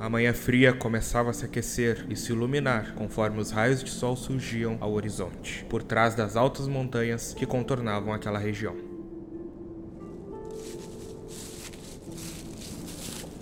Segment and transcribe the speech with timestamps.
[0.00, 4.16] A manhã fria começava a se aquecer e se iluminar conforme os raios de sol
[4.16, 8.74] surgiam ao horizonte, por trás das altas montanhas que contornavam aquela região.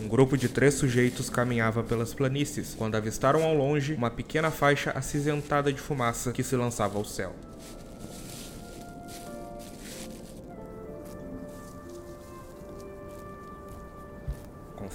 [0.01, 4.91] Um grupo de três sujeitos caminhava pelas planícies quando avistaram ao longe uma pequena faixa
[4.91, 7.37] acinzentada de fumaça que se lançava ao céu.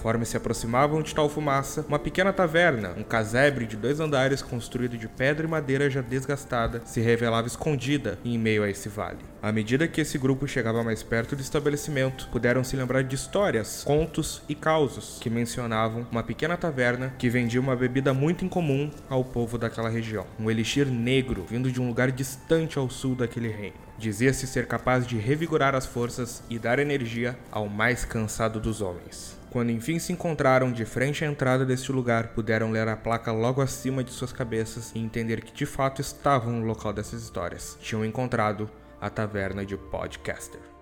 [0.03, 4.97] Conforme se aproximavam de tal fumaça, uma pequena taverna, um casebre de dois andares construído
[4.97, 9.19] de pedra e madeira já desgastada, se revelava escondida em meio a esse vale.
[9.41, 13.81] À medida que esse grupo chegava mais perto do estabelecimento, puderam se lembrar de histórias,
[13.85, 19.23] contos e causos que mencionavam uma pequena taverna que vendia uma bebida muito incomum ao
[19.23, 23.77] povo daquela região, um elixir negro vindo de um lugar distante ao sul daquele reino.
[23.97, 29.41] Dizia-se ser capaz de revigorar as forças e dar energia ao mais cansado dos homens.
[29.53, 33.61] Quando enfim se encontraram de frente à entrada deste lugar, puderam ler a placa logo
[33.61, 37.77] acima de suas cabeças e entender que de fato estavam no local dessas histórias.
[37.79, 38.67] Tinham encontrado
[38.99, 40.72] a taverna de Podcaster.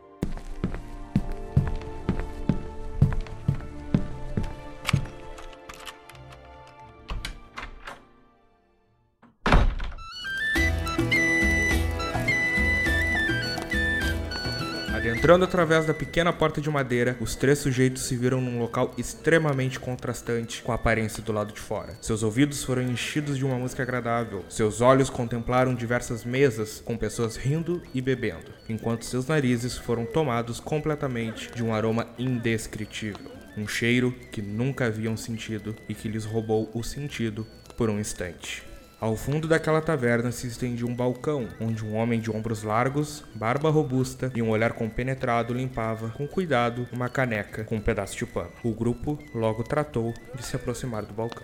[15.21, 19.79] Entrando através da pequena porta de madeira, os três sujeitos se viram num local extremamente
[19.79, 21.95] contrastante com a aparência do lado de fora.
[22.01, 27.35] Seus ouvidos foram enchidos de uma música agradável, seus olhos contemplaram diversas mesas com pessoas
[27.35, 33.29] rindo e bebendo, enquanto seus narizes foram tomados completamente de um aroma indescritível.
[33.55, 37.45] Um cheiro que nunca haviam sentido e que lhes roubou o sentido
[37.77, 38.70] por um instante.
[39.01, 43.67] Ao fundo daquela taverna se estendia um balcão, onde um homem de ombros largos, barba
[43.67, 48.51] robusta e um olhar compenetrado limpava, com cuidado, uma caneca com um pedaço de pano.
[48.63, 51.41] O grupo logo tratou de se aproximar do balcão.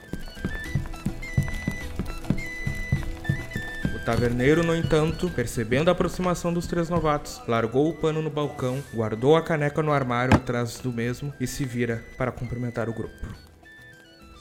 [3.96, 8.84] O taverneiro, no entanto, percebendo a aproximação dos três novatos, largou o pano no balcão,
[8.94, 13.47] guardou a caneca no armário atrás do mesmo e se vira para cumprimentar o grupo.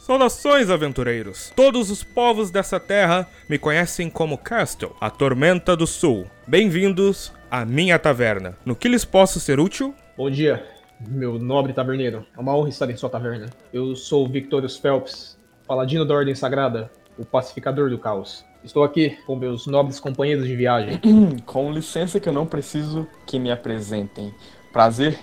[0.06, 1.52] Saudações, aventureiros!
[1.56, 6.28] Todos os povos dessa terra me conhecem como Castle, a Tormenta do Sul.
[6.46, 8.56] Bem-vindos à minha taverna.
[8.64, 9.92] No que lhes posso ser útil?
[10.16, 10.64] Bom dia,
[11.08, 12.24] meu nobre taverneiro.
[12.36, 13.46] É uma honra estar em sua taverna.
[13.72, 18.44] Eu sou Victorious Phelps, paladino da Ordem Sagrada, o pacificador do caos.
[18.62, 21.00] Estou aqui com meus nobres companheiros de viagem.
[21.44, 24.32] com licença que eu não preciso que me apresentem.
[24.72, 25.18] Prazer,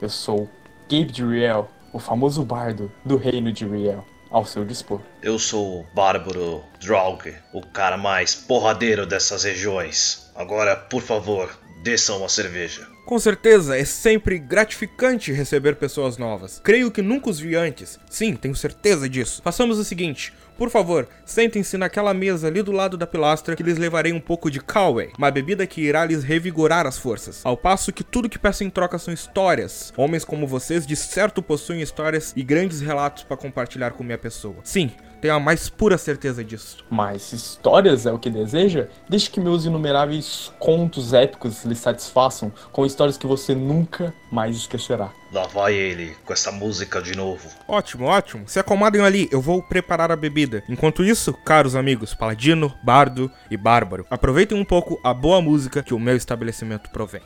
[0.00, 0.48] eu sou
[0.88, 5.00] Gabe de Riel, o famoso bardo do reino de Riel ao seu dispor.
[5.22, 10.30] Eu sou o Bárbaro Draug, o cara mais porradeiro dessas regiões.
[10.34, 11.50] Agora, por favor,
[11.82, 12.86] desçam uma cerveja.
[13.08, 16.60] Com certeza, é sempre gratificante receber pessoas novas.
[16.62, 17.98] Creio que nunca os vi antes.
[18.10, 19.40] Sim, tenho certeza disso.
[19.42, 23.78] Façamos o seguinte: por favor, sentem-se naquela mesa ali do lado da pilastra que lhes
[23.78, 27.40] levarei um pouco de Cowway, uma bebida que irá lhes revigorar as forças.
[27.46, 29.90] Ao passo que tudo que peço em troca são histórias.
[29.96, 34.56] Homens como vocês de certo possuem histórias e grandes relatos para compartilhar com minha pessoa.
[34.64, 34.90] Sim,
[35.20, 36.84] tenho a mais pura certeza disso.
[36.90, 38.88] Mas histórias é o que deseja?
[39.08, 45.10] Deixe que meus inumeráveis contos épicos lhe satisfaçam com histórias que você nunca mais esquecerá.
[45.32, 47.48] Lá vai ele, com essa música de novo.
[47.66, 48.48] Ótimo, ótimo.
[48.48, 50.62] Se acomodem ali, eu vou preparar a bebida.
[50.68, 55.92] Enquanto isso, caros amigos, Paladino, Bardo e Bárbaro, aproveitem um pouco a boa música que
[55.92, 57.22] o meu estabelecimento provém.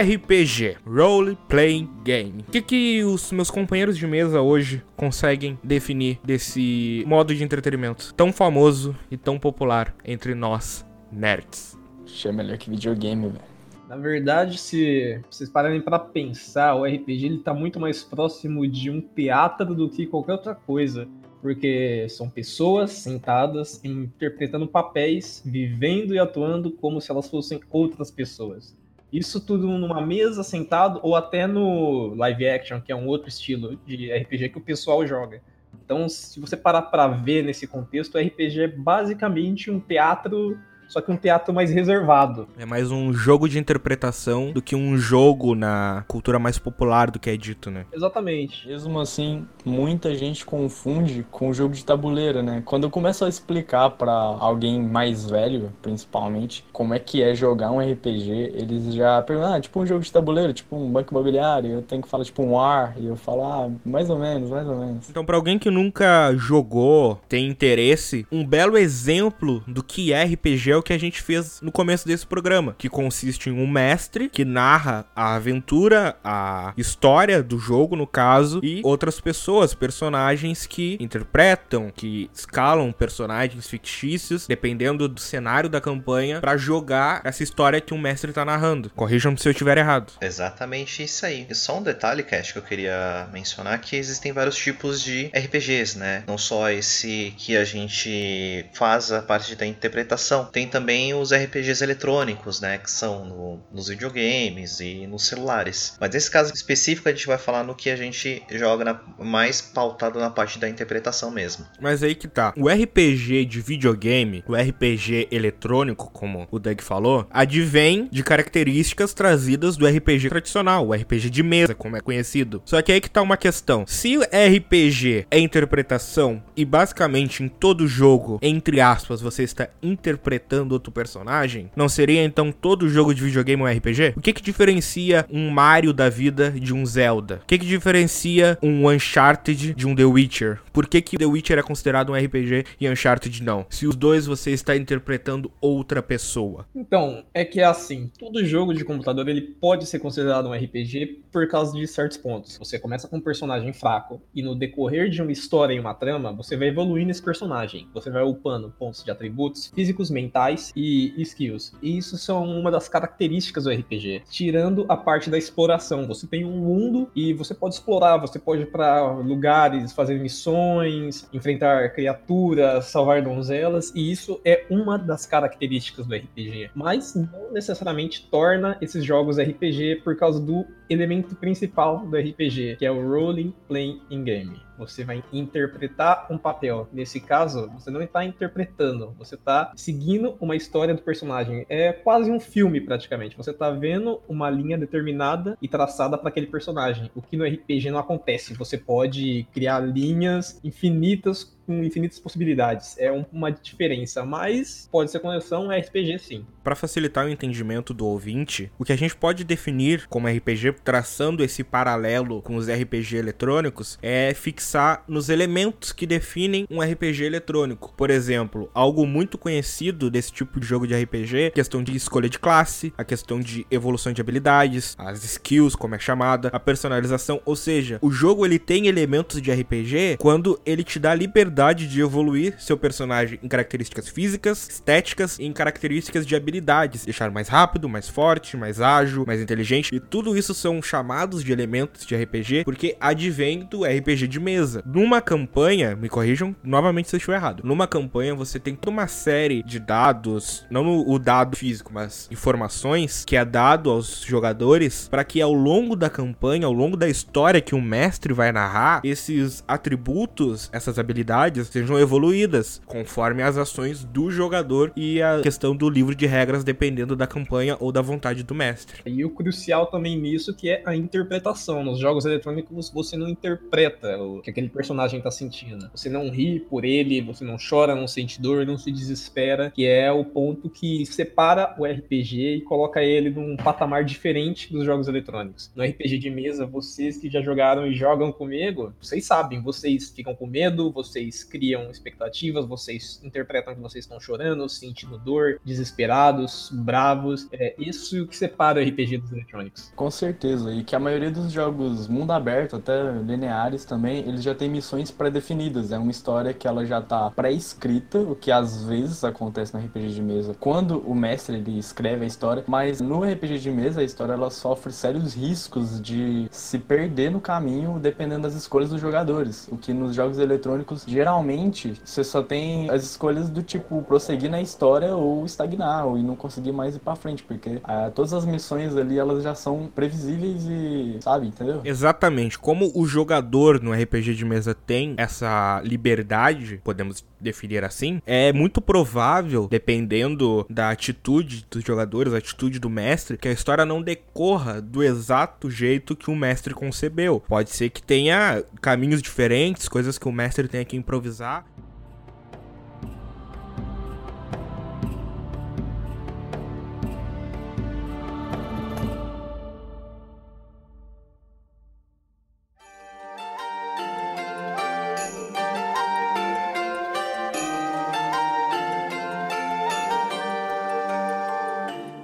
[0.00, 2.44] RPG, Role Playing Game.
[2.46, 8.14] O que, que os meus companheiros de mesa hoje conseguem definir desse modo de entretenimento
[8.14, 11.76] tão famoso e tão popular entre nós, nerds?
[12.04, 13.58] Achei melhor que videogame, velho.
[13.88, 18.90] Na verdade, se vocês pararem para pensar, o RPG ele tá muito mais próximo de
[18.90, 21.08] um teatro do que qualquer outra coisa.
[21.42, 28.76] Porque são pessoas sentadas interpretando papéis, vivendo e atuando como se elas fossem outras pessoas.
[29.12, 33.76] Isso tudo numa mesa, sentado, ou até no live action, que é um outro estilo
[33.86, 35.40] de RPG que o pessoal joga.
[35.84, 40.58] Então, se você parar para ver nesse contexto, o RPG é basicamente um teatro
[40.88, 42.48] só que um teatro mais reservado.
[42.58, 47.18] É mais um jogo de interpretação do que um jogo na cultura mais popular do
[47.18, 47.84] que é dito, né?
[47.92, 48.66] Exatamente.
[48.66, 52.62] Mesmo assim, muita gente confunde com o jogo de tabuleiro, né?
[52.64, 57.70] Quando eu começo a explicar para alguém mais velho, principalmente, como é que é jogar
[57.70, 61.70] um RPG, eles já perguntam, ah, tipo um jogo de tabuleiro, tipo um banco imobiliário,
[61.70, 64.66] eu tenho que falar tipo um ar, e eu falo, ah, mais ou menos, mais
[64.66, 65.10] ou menos.
[65.10, 70.70] Então, para alguém que nunca jogou, tem interesse, um belo exemplo do que é RPG
[70.70, 74.28] é o que a gente fez no começo desse programa, que consiste em um mestre
[74.28, 80.96] que narra a aventura, a história do jogo, no caso, e outras pessoas, personagens que
[81.00, 87.94] interpretam, que escalam personagens fictícios, dependendo do cenário da campanha, para jogar essa história que
[87.94, 88.90] um mestre tá narrando.
[88.90, 90.12] Corrijam-me se eu estiver errado.
[90.20, 91.46] Exatamente isso aí.
[91.48, 95.98] E só um detalhe, Cash, que eu queria mencionar, que existem vários tipos de RPGs,
[95.98, 96.24] né?
[96.26, 100.44] Não só esse que a gente faz a parte da interpretação.
[100.44, 102.78] Tem também os RPGs eletrônicos, né?
[102.78, 105.96] Que são no, nos videogames e nos celulares.
[106.00, 109.60] Mas nesse caso específico, a gente vai falar no que a gente joga na, mais
[109.60, 111.66] pautado na parte da interpretação mesmo.
[111.80, 112.52] Mas aí que tá.
[112.56, 119.76] O RPG de videogame, o RPG eletrônico, como o Doug falou, advém de características trazidas
[119.76, 122.62] do RPG tradicional, o RPG de mesa, como é conhecido.
[122.64, 123.84] Só que aí que tá uma questão.
[123.86, 130.57] Se o RPG é interpretação e basicamente em todo jogo, entre aspas, você está interpretando
[130.66, 134.14] outro personagem, não seria então todo jogo de videogame um RPG?
[134.16, 137.40] O que que diferencia um Mario da vida de um Zelda?
[137.42, 140.60] O que que diferencia um Uncharted de um The Witcher?
[140.72, 143.66] Por que que The Witcher é considerado um RPG e Uncharted não?
[143.68, 146.66] Se os dois você está interpretando outra pessoa.
[146.74, 151.22] Então, é que é assim, todo jogo de computador ele pode ser considerado um RPG
[151.32, 152.56] por causa de certos pontos.
[152.58, 156.32] Você começa com um personagem fraco e no decorrer de uma história e uma trama,
[156.32, 157.88] você vai evoluindo esse personagem.
[157.92, 161.72] Você vai upando pontos de atributos físicos, mentais e skills.
[161.82, 164.22] E isso são uma das características do RPG.
[164.30, 168.62] Tirando a parte da exploração, você tem um mundo e você pode explorar, você pode
[168.62, 176.06] ir para lugares, fazer missões, enfrentar criaturas, salvar donzelas, e isso é uma das características
[176.06, 176.70] do RPG.
[176.74, 182.86] Mas não necessariamente torna esses jogos RPG por causa do elemento principal do RPG, que
[182.86, 184.67] é o Rolling Playing Game.
[184.78, 186.88] Você vai interpretar um papel.
[186.92, 191.66] Nesse caso, você não está interpretando, você está seguindo uma história do personagem.
[191.68, 193.36] É quase um filme, praticamente.
[193.36, 197.10] Você está vendo uma linha determinada e traçada para aquele personagem.
[197.14, 198.54] O que no RPG não acontece.
[198.54, 202.96] Você pode criar linhas infinitas com infinitas possibilidades.
[202.98, 206.46] É um, uma diferença, mas pode ser conexão é RPG sim.
[206.64, 211.44] Para facilitar o entendimento do ouvinte, o que a gente pode definir como RPG, traçando
[211.44, 217.92] esse paralelo com os RPG eletrônicos, é fixar nos elementos que definem um RPG eletrônico.
[217.94, 222.38] Por exemplo, algo muito conhecido desse tipo de jogo de RPG, questão de escolha de
[222.38, 227.54] classe, a questão de evolução de habilidades, as skills, como é chamada, a personalização, ou
[227.54, 232.54] seja, o jogo ele tem elementos de RPG quando ele te dá liberdade de evoluir
[232.56, 238.08] seu personagem em características físicas, estéticas e em características de habilidades, deixar mais rápido, mais
[238.08, 239.92] forte, mais ágil, mais inteligente.
[239.92, 244.84] E tudo isso são chamados de elementos de RPG porque advém do RPG de mesa.
[244.86, 247.62] Numa campanha, me corrijam novamente se eu estiver errado.
[247.64, 253.24] Numa campanha você tem toda uma série de dados, não o dado físico, mas informações
[253.24, 257.60] que é dado aos jogadores para que ao longo da campanha, ao longo da história
[257.60, 264.04] que o mestre vai narrar, esses atributos, essas habilidades habilidades sejam evoluídas conforme as ações
[264.04, 268.42] do jogador e a questão do livro de regras dependendo da campanha ou da vontade
[268.42, 269.02] do mestre.
[269.06, 271.82] E o crucial também nisso que é a interpretação.
[271.82, 275.90] Nos jogos eletrônicos você não interpreta o que aquele personagem tá sentindo.
[275.94, 279.86] Você não ri por ele, você não chora, não sente dor, não se desespera, que
[279.86, 285.08] é o ponto que separa o RPG e coloca ele num patamar diferente dos jogos
[285.08, 285.70] eletrônicos.
[285.74, 290.34] No RPG de mesa, vocês que já jogaram e jogam comigo, vocês sabem, vocês ficam
[290.34, 297.48] com medo, vocês criam expectativas, vocês interpretam que vocês estão chorando, sentindo dor, desesperados, bravos.
[297.52, 299.92] É isso que separa o RPG dos eletrônicos.
[299.94, 304.54] Com certeza, e que a maioria dos jogos mundo aberto, até lineares também, eles já
[304.54, 305.92] têm missões pré-definidas.
[305.92, 310.08] É uma história que ela já tá pré-escrita, o que às vezes acontece no RPG
[310.08, 314.04] de mesa, quando o mestre ele escreve a história, mas no RPG de mesa a
[314.04, 319.68] história ela sofre sérios riscos de se perder no caminho dependendo das escolhas dos jogadores,
[319.70, 324.62] o que nos jogos eletrônicos geralmente você só tem as escolhas do tipo prosseguir na
[324.62, 328.44] história ou estagnar, ou e não conseguir mais ir pra frente, porque ah, todas as
[328.44, 331.80] missões ali elas já são previsíveis e, sabe, entendeu?
[331.84, 332.56] Exatamente.
[332.56, 338.80] Como o jogador no RPG de mesa tem essa liberdade, podemos definir assim, é muito
[338.80, 344.80] provável, dependendo da atitude dos jogadores, a atitude do mestre, que a história não decorra
[344.80, 347.42] do exato jeito que o mestre concebeu.
[347.48, 351.64] Pode ser que tenha caminhos diferentes, coisas que o mestre tenha que improvisar.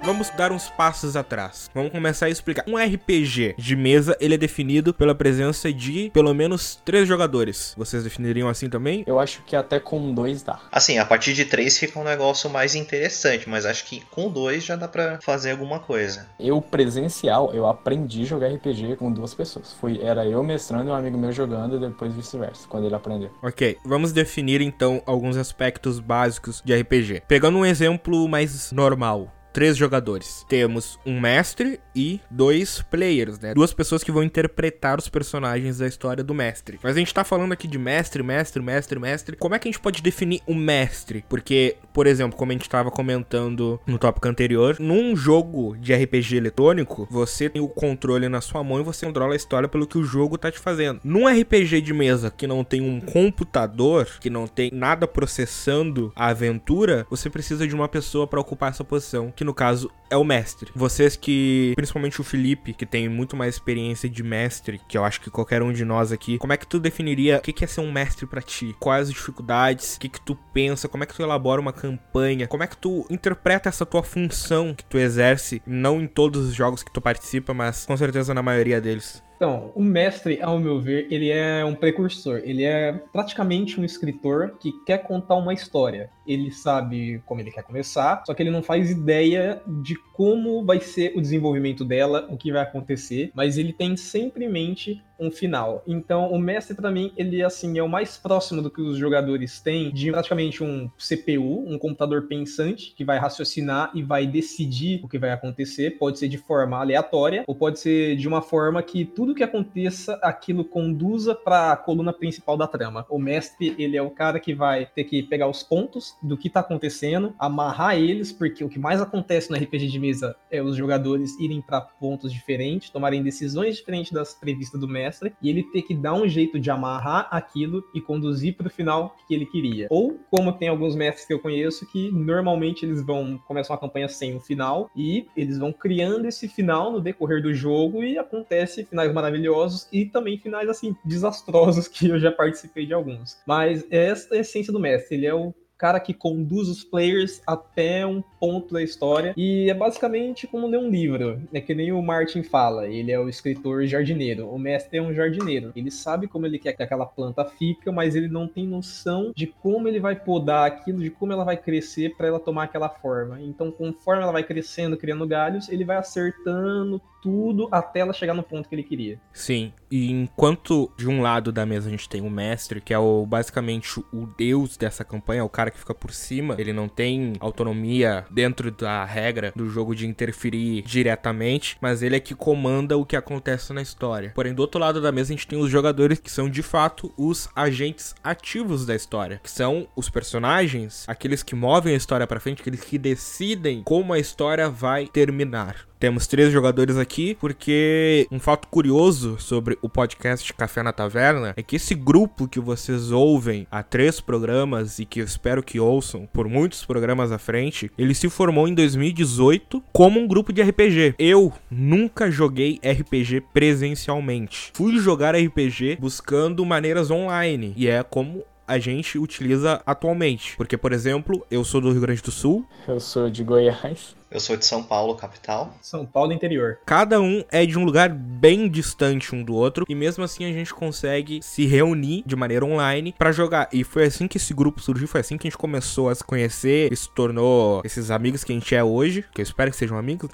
[0.05, 1.67] Vamos dar uns passos atrás.
[1.73, 2.63] Vamos começar a explicar.
[2.67, 7.73] Um RPG de mesa, ele é definido pela presença de pelo menos três jogadores.
[7.75, 9.03] Vocês definiriam assim também?
[9.07, 10.59] Eu acho que até com dois dá.
[10.71, 14.63] Assim, a partir de três fica um negócio mais interessante, mas acho que com dois
[14.63, 16.27] já dá pra fazer alguma coisa.
[16.39, 19.73] Eu, presencial, eu aprendi a jogar RPG com duas pessoas.
[19.73, 23.31] Foi, era eu mestrando e um amigo meu jogando e depois vice-versa, quando ele aprendeu.
[23.41, 27.23] Ok, vamos definir então alguns aspectos básicos de RPG.
[27.27, 30.45] Pegando um exemplo mais normal três jogadores.
[30.49, 33.53] Temos um mestre e dois players, né?
[33.53, 36.77] Duas pessoas que vão interpretar os personagens da história do mestre.
[36.83, 39.37] Mas a gente tá falando aqui de mestre, mestre, mestre, mestre.
[39.37, 41.23] Como é que a gente pode definir o mestre?
[41.29, 46.35] Porque, por exemplo, como a gente tava comentando no tópico anterior, num jogo de RPG
[46.35, 49.97] eletrônico, você tem o controle na sua mão e você controla a história pelo que
[49.97, 50.99] o jogo tá te fazendo.
[51.01, 56.27] Num RPG de mesa que não tem um computador, que não tem nada processando a
[56.27, 60.23] aventura, você precisa de uma pessoa para ocupar essa posição, que no caso é o
[60.23, 60.71] mestre.
[60.75, 65.21] Vocês que, principalmente o Felipe, que tem muito mais experiência de mestre, que eu acho
[65.21, 67.81] que qualquer um de nós aqui, como é que tu definiria o que é ser
[67.81, 68.75] um mestre para ti?
[68.79, 69.95] Quais as dificuldades?
[69.95, 70.87] O que que tu pensa?
[70.87, 72.47] Como é que tu elabora uma campanha?
[72.47, 76.53] Como é que tu interpreta essa tua função que tu exerce, não em todos os
[76.53, 79.23] jogos que tu participa, mas com certeza na maioria deles?
[79.35, 82.41] Então, o mestre, ao meu ver, ele é um precursor.
[82.43, 86.09] Ele é praticamente um escritor que quer contar uma história.
[86.27, 90.79] Ele sabe como ele quer começar, só que ele não faz ideia de como vai
[90.79, 95.31] ser o desenvolvimento dela, o que vai acontecer, mas ele tem sempre em mente um
[95.31, 95.83] final.
[95.87, 99.59] Então, o mestre para mim, ele assim é o mais próximo do que os jogadores
[99.59, 105.07] têm de praticamente um CPU, um computador pensante que vai raciocinar e vai decidir o
[105.07, 105.97] que vai acontecer.
[105.97, 110.19] Pode ser de forma aleatória ou pode ser de uma forma que tudo que aconteça,
[110.21, 113.05] aquilo conduza para a coluna principal da trama.
[113.09, 116.49] O mestre, ele é o cara que vai ter que pegar os pontos do que
[116.49, 120.75] tá acontecendo, amarrar eles, porque o que mais acontece no RPG de mesa é os
[120.75, 125.81] jogadores irem para pontos diferentes, tomarem decisões diferentes das previstas do mestre, e ele ter
[125.81, 129.87] que dar um jeito de amarrar aquilo e conduzir para o final que ele queria.
[129.89, 134.07] Ou como tem alguns mestres que eu conheço que normalmente eles vão começam a campanha
[134.07, 138.85] sem um final e eles vão criando esse final no decorrer do jogo e acontece
[138.85, 143.37] finais maravilhosos e também finais assim desastrosos que eu já participei de alguns.
[143.45, 147.41] Mas essa é a essência do mestre, ele é o cara que conduz os players
[147.45, 149.33] até um ponto da história.
[149.35, 151.41] E é basicamente como ler um livro.
[151.53, 154.49] É que nem o Martin fala, ele é o escritor jardineiro.
[154.49, 155.71] O mestre é um jardineiro.
[155.75, 159.47] Ele sabe como ele quer que aquela planta fica, mas ele não tem noção de
[159.47, 163.41] como ele vai podar aquilo, de como ela vai crescer para ela tomar aquela forma.
[163.41, 168.43] Então, conforme ela vai crescendo, criando galhos, ele vai acertando tudo até ela chegar no
[168.43, 169.19] ponto que ele queria.
[169.33, 172.99] Sim, e enquanto de um lado da mesa a gente tem o mestre, que é
[172.99, 177.33] o basicamente o deus dessa campanha, o cara que fica por cima, ele não tem
[177.39, 183.03] autonomia dentro da regra do jogo de interferir diretamente, mas ele é que comanda o
[183.03, 184.31] que acontece na história.
[184.35, 187.11] Porém, do outro lado da mesa a gente tem os jogadores que são de fato
[187.17, 192.39] os agentes ativos da história, que são os personagens, aqueles que movem a história para
[192.39, 195.87] frente, aqueles que decidem como a história vai terminar.
[195.99, 201.63] Temos três jogadores aqui, porque um fato curioso sobre o podcast Café na Taverna é
[201.63, 206.27] que esse grupo que vocês ouvem há três programas e que eu espero que ouçam
[206.31, 211.15] por muitos programas à frente, ele se formou em 2018 como um grupo de RPG.
[211.17, 214.71] Eu nunca joguei RPG presencialmente.
[214.73, 220.55] Fui jogar RPG buscando maneiras online e é como a gente utiliza atualmente.
[220.57, 222.65] Porque, por exemplo, eu sou do Rio Grande do Sul.
[222.87, 224.15] Eu sou de Goiás.
[224.35, 225.73] Eu sou de São Paulo, capital.
[225.81, 226.79] São Paulo interior.
[226.85, 230.51] Cada um é de um lugar bem distante um do outro e mesmo assim a
[230.51, 233.69] gente consegue se reunir de maneira online para jogar.
[233.71, 236.21] E foi assim que esse grupo surgiu, foi assim que a gente começou a se
[236.21, 239.77] conhecer e se tornou esses amigos que a gente é hoje, que eu espero que
[239.77, 240.29] sejam amigos.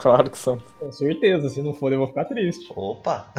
[0.00, 0.58] Claro que são.
[0.78, 2.72] Com certeza, se não for eu vou ficar triste.
[2.74, 3.32] Opa!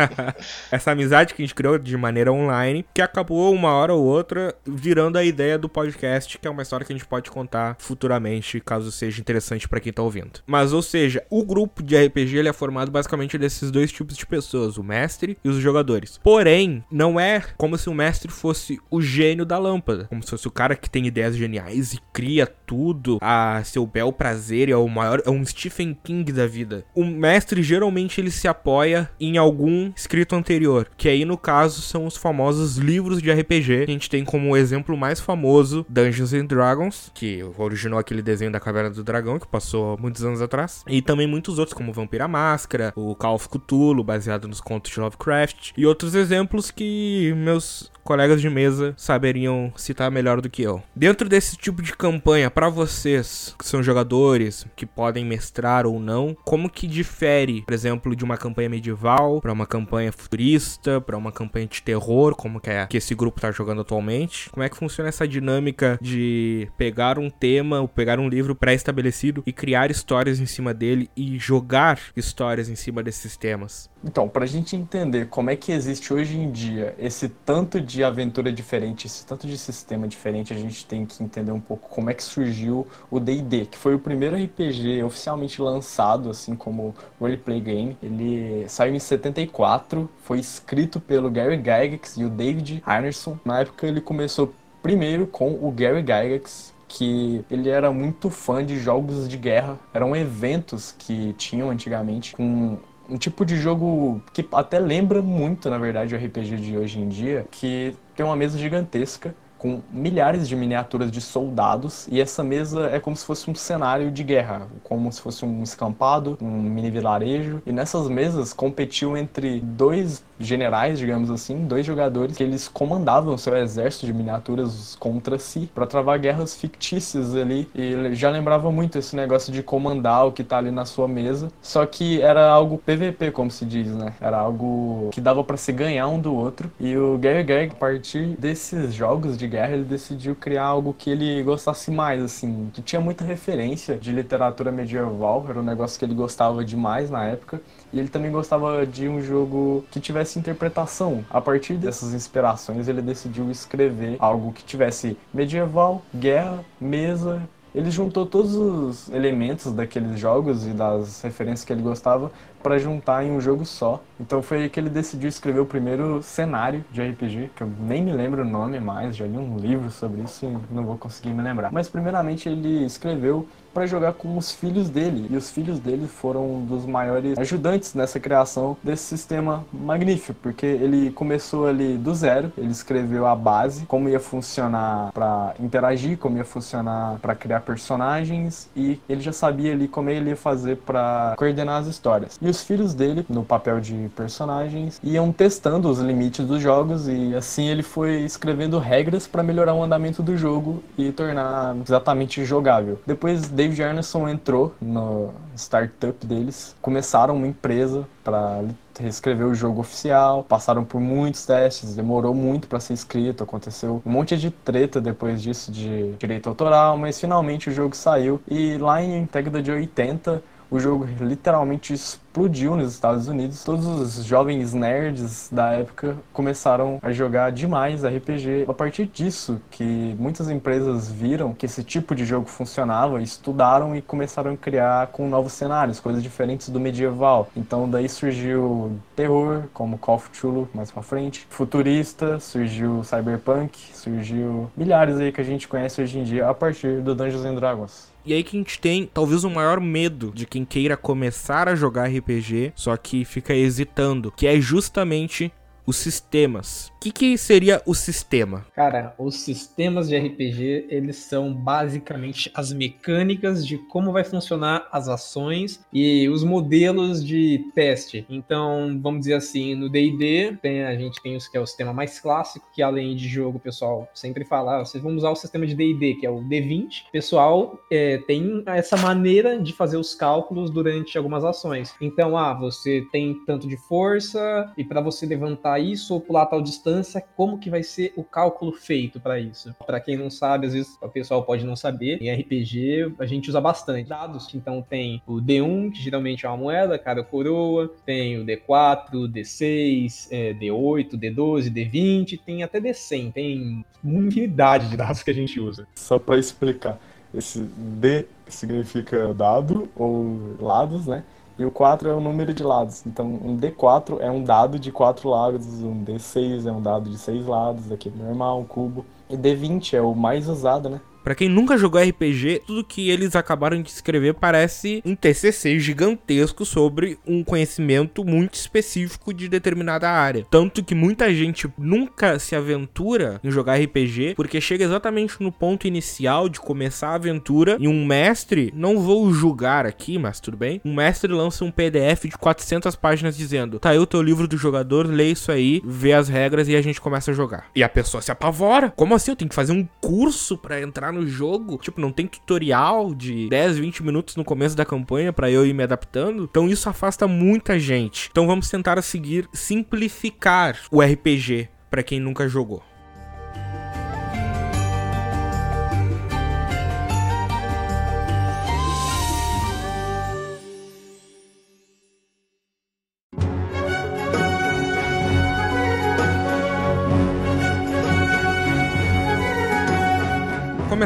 [0.72, 4.54] Essa amizade que a gente criou de maneira online, que acabou uma hora ou outra
[4.64, 8.60] virando a ideia do podcast, que é uma história que a gente pode contar futuramente,
[8.60, 10.40] caso seja interessante para quem tá ouvindo.
[10.46, 14.26] Mas, ou seja, o grupo de RPG ele é formado basicamente desses dois tipos de
[14.26, 16.18] pessoas, o mestre e os jogadores.
[16.22, 20.48] Porém, não é como se o mestre fosse o gênio da lâmpada, como se fosse
[20.48, 24.88] o cara que tem ideias geniais e cria tudo a seu bel prazer, é o
[24.88, 26.84] maior, é um Stephen King da vida.
[26.94, 32.06] O mestre geralmente ele se apoia em algum escrito anterior, que aí no caso são
[32.06, 33.84] os famosos livros de RPG.
[33.84, 38.60] A gente tem como exemplo mais famoso Dungeons and Dragons, que originou aquele desenho da
[38.60, 42.92] Caverna do Dragão que passou muitos anos atrás, e também muitos outros como Vampira Máscara,
[42.96, 48.40] o Call of Cthulhu, baseado nos contos de Lovecraft, e outros exemplos que meus colegas
[48.40, 50.82] de mesa saberiam citar melhor do que eu.
[50.96, 56.34] Dentro desse tipo de campanha, para vocês que são jogadores, que podem mestrar ou não,
[56.42, 61.30] como que difere, por exemplo, de uma campanha medieval para uma campanha futurista, para uma
[61.30, 64.48] campanha de terror, como que é que esse grupo tá jogando atualmente?
[64.48, 69.42] Como é que funciona essa dinâmica de pegar um tema, ou pegar um livro pré-estabelecido
[69.44, 73.90] e criar histórias em cima dele e jogar histórias em cima desses temas?
[74.02, 78.52] Então, pra gente entender como é que existe hoje em dia esse tanto de aventura
[78.52, 82.14] diferente, esse tanto de sistema diferente, a gente tem que entender um pouco como é
[82.14, 87.96] que surgiu o D&D, que foi o primeiro RPG oficialmente lançado, assim como roleplay game.
[88.02, 93.38] Ele saiu em 74, foi escrito pelo Gary Gygax e o David Heinerson.
[93.44, 94.52] Na época ele começou
[94.82, 99.78] primeiro com o Gary Gygax, que ele era muito fã de jogos de guerra.
[99.92, 102.78] Eram eventos que tinham antigamente com
[103.08, 107.08] um tipo de jogo que até lembra muito, na verdade, o RPG de hoje em
[107.08, 112.88] dia, que tem uma mesa gigantesca com milhares de miniaturas de soldados e essa mesa
[112.90, 116.90] é como se fosse um cenário de guerra, como se fosse um escampado, um mini
[116.90, 117.60] vilarejo.
[117.66, 123.56] E nessas mesas competiam entre dois generais, digamos assim, dois jogadores que eles comandavam seu
[123.56, 127.68] exército de miniaturas contra si para travar guerras fictícias ali.
[127.74, 131.48] E já lembrava muito esse negócio de comandar o que tá ali na sua mesa,
[131.62, 134.14] só que era algo PVP, como se diz, né?
[134.20, 136.70] Era algo que dava para se ganhar um do outro.
[136.78, 141.10] E o Gary Gag, a partir desses jogos de guerra, ele decidiu criar algo que
[141.10, 146.04] ele gostasse mais, assim, que tinha muita referência de literatura medieval, era um negócio que
[146.04, 147.60] ele gostava demais na época.
[147.92, 151.24] E ele também gostava de um jogo que tivesse interpretação.
[151.30, 157.42] A partir dessas inspirações, ele decidiu escrever algo que tivesse medieval, guerra, mesa.
[157.74, 162.30] Ele juntou todos os elementos daqueles jogos e das referências que ele gostava
[162.62, 164.02] para juntar em um jogo só.
[164.20, 168.02] Então foi aí que ele decidiu escrever o primeiro cenário de RPG, que eu nem
[168.02, 171.30] me lembro o nome mais, já li um livro sobre isso e não vou conseguir
[171.30, 171.70] me lembrar.
[171.72, 175.28] Mas primeiramente ele escreveu para jogar com os filhos dele.
[175.30, 180.66] E os filhos dele foram um dos maiores ajudantes nessa criação desse sistema magnífico, porque
[180.66, 186.36] ele começou ali do zero, ele escreveu a base, como ia funcionar para interagir, como
[186.36, 191.34] ia funcionar para criar personagens e ele já sabia ali como ele ia fazer para
[191.36, 192.36] coordenar as histórias.
[192.42, 197.34] E os filhos dele, no papel de personagens, iam testando os limites dos jogos e
[197.34, 203.00] assim ele foi escrevendo regras para melhorar o andamento do jogo e tornar exatamente jogável.
[203.06, 208.62] Depois David Arneson entrou no startup deles, começaram uma empresa para
[208.98, 214.10] reescrever o jogo oficial, passaram por muitos testes, demorou muito para ser escrito, aconteceu um
[214.10, 219.02] monte de treta depois disso de direito autoral, mas finalmente o jogo saiu e lá
[219.02, 223.64] em década de 80 o jogo literalmente explodiu nos Estados Unidos.
[223.64, 228.66] Todos os jovens nerds da época começaram a jogar demais RPG.
[228.68, 234.02] A partir disso, que muitas empresas viram que esse tipo de jogo funcionava, estudaram e
[234.02, 237.48] começaram a criar com novos cenários, coisas diferentes do medieval.
[237.56, 244.70] Então daí surgiu terror, como Call of Cthulhu mais pra frente, futurista, surgiu cyberpunk, surgiu
[244.76, 248.17] milhares aí que a gente conhece hoje em dia a partir do Dungeons and Dragons.
[248.28, 251.74] E aí que a gente tem talvez o maior medo de quem queira começar a
[251.74, 255.50] jogar RPG, só que fica hesitando, que é justamente
[255.86, 256.92] os sistemas.
[257.00, 258.66] Que, que seria o sistema?
[258.74, 265.08] Cara, os sistemas de RPG, eles são basicamente as mecânicas de como vai funcionar as
[265.08, 268.26] ações e os modelos de teste.
[268.28, 272.18] Então, vamos dizer assim, no D&D, a gente tem o que é o sistema mais
[272.18, 275.66] clássico, que além de jogo, o pessoal sempre fala, ah, vocês vão usar o sistema
[275.66, 277.06] de D&D, que é o D20.
[277.08, 281.94] O pessoal é, tem essa maneira de fazer os cálculos durante algumas ações.
[282.00, 286.60] Então, ah, você tem tanto de força e para você levantar isso ou pular tal
[286.60, 286.87] distância,
[287.36, 289.74] como que vai ser o cálculo feito para isso?
[289.86, 293.48] Para quem não sabe, às vezes o pessoal pode não saber, em RPG a gente
[293.48, 298.38] usa bastante dados, então tem o D1, que geralmente é uma moeda, cada coroa, tem
[298.38, 305.30] o D4, D6, é, D8, D12, D20, tem até D100, tem infinidade de dados que
[305.30, 305.86] a gente usa.
[305.94, 306.98] Só para explicar,
[307.34, 311.22] esse D significa dado ou lados, né?
[311.58, 313.04] E o 4 é o número de lados.
[313.04, 317.18] Então, um D4 é um dado de 4 lados, um D6 é um dado de
[317.18, 319.04] 6 lados, aqui normal, um cubo.
[319.28, 321.00] E D20 é o mais usado, né?
[321.28, 326.64] Para quem nunca jogou RPG, tudo que eles acabaram de escrever parece um TCC gigantesco
[326.64, 330.46] sobre um conhecimento muito específico de determinada área.
[330.50, 335.86] Tanto que muita gente nunca se aventura em jogar RPG porque chega exatamente no ponto
[335.86, 340.80] inicial de começar a aventura e um mestre, não vou julgar aqui, mas tudo bem,
[340.82, 344.56] um mestre lança um PDF de 400 páginas dizendo: "Tá aí o teu livro do
[344.56, 347.66] jogador, lê isso aí, vê as regras e a gente começa a jogar".
[347.76, 348.90] E a pessoa se apavora.
[348.96, 349.32] Como assim?
[349.32, 351.78] Eu tenho que fazer um curso para entrar no jogo.
[351.78, 355.72] Tipo, não tem tutorial de 10, 20 minutos no começo da campanha para eu ir
[355.72, 356.44] me adaptando.
[356.50, 358.28] Então isso afasta muita gente.
[358.30, 362.82] Então vamos tentar a seguir simplificar o RPG para quem nunca jogou.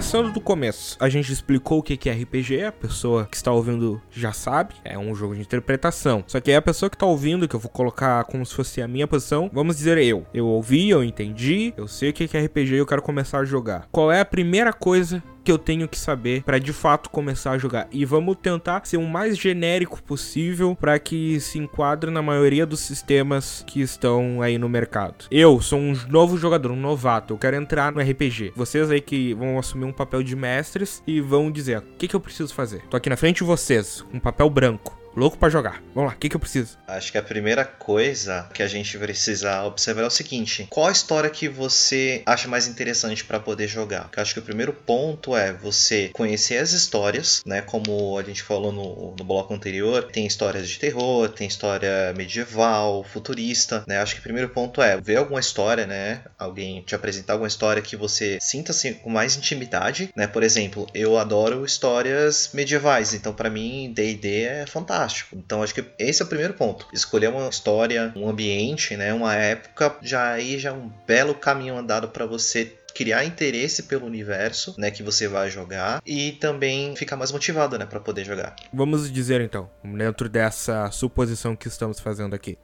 [0.03, 4.03] Começando do começo, a gente explicou o que é RPG, a pessoa que está ouvindo
[4.11, 6.25] já sabe, é um jogo de interpretação.
[6.27, 8.83] Só que é a pessoa que está ouvindo, que eu vou colocar como se fosse
[8.83, 10.27] a minha posição, vamos dizer eu.
[10.35, 13.45] Eu ouvi, eu entendi, eu sei o que é RPG e eu quero começar a
[13.45, 13.87] jogar.
[13.93, 17.59] Qual é a primeira coisa que eu tenho que saber para de fato começar a
[17.59, 17.89] jogar.
[17.91, 22.81] E vamos tentar ser o mais genérico possível para que se enquadre na maioria dos
[22.81, 25.27] sistemas que estão aí no mercado.
[25.31, 28.53] Eu sou um novo jogador, um novato, eu quero entrar no RPG.
[28.55, 32.17] Vocês aí que vão assumir um papel de mestres e vão dizer: o que, que
[32.17, 32.83] eu preciso fazer?
[32.89, 35.83] Tô aqui na frente de vocês, um papel branco louco para jogar.
[35.95, 36.79] Vamos lá, o que, que eu preciso?
[36.87, 40.93] Acho que a primeira coisa que a gente precisa observar é o seguinte: qual a
[40.93, 44.11] história que você acha mais interessante para poder jogar?
[44.15, 47.61] Eu acho que o primeiro ponto é você conhecer as histórias, né?
[47.61, 53.05] Como a gente falou no, no bloco anterior, tem histórias de terror, tem história medieval,
[53.05, 53.99] futurista, né?
[53.99, 56.23] Acho que o primeiro ponto é ver alguma história, né?
[56.39, 60.27] Alguém te apresentar alguma história que você sinta-se com mais intimidade, né?
[60.27, 65.37] Por exemplo, eu adoro histórias medievais, então para mim D&D é fantástico fantástico.
[65.37, 66.87] Então acho que esse é o primeiro ponto.
[66.93, 71.77] Escolher uma história, um ambiente, né, uma época, já aí já é um belo caminho
[71.77, 77.17] andado para você criar interesse pelo universo, né, que você vai jogar e também ficar
[77.17, 78.55] mais motivado, né, para poder jogar.
[78.73, 82.59] Vamos dizer então, dentro dessa suposição que estamos fazendo aqui.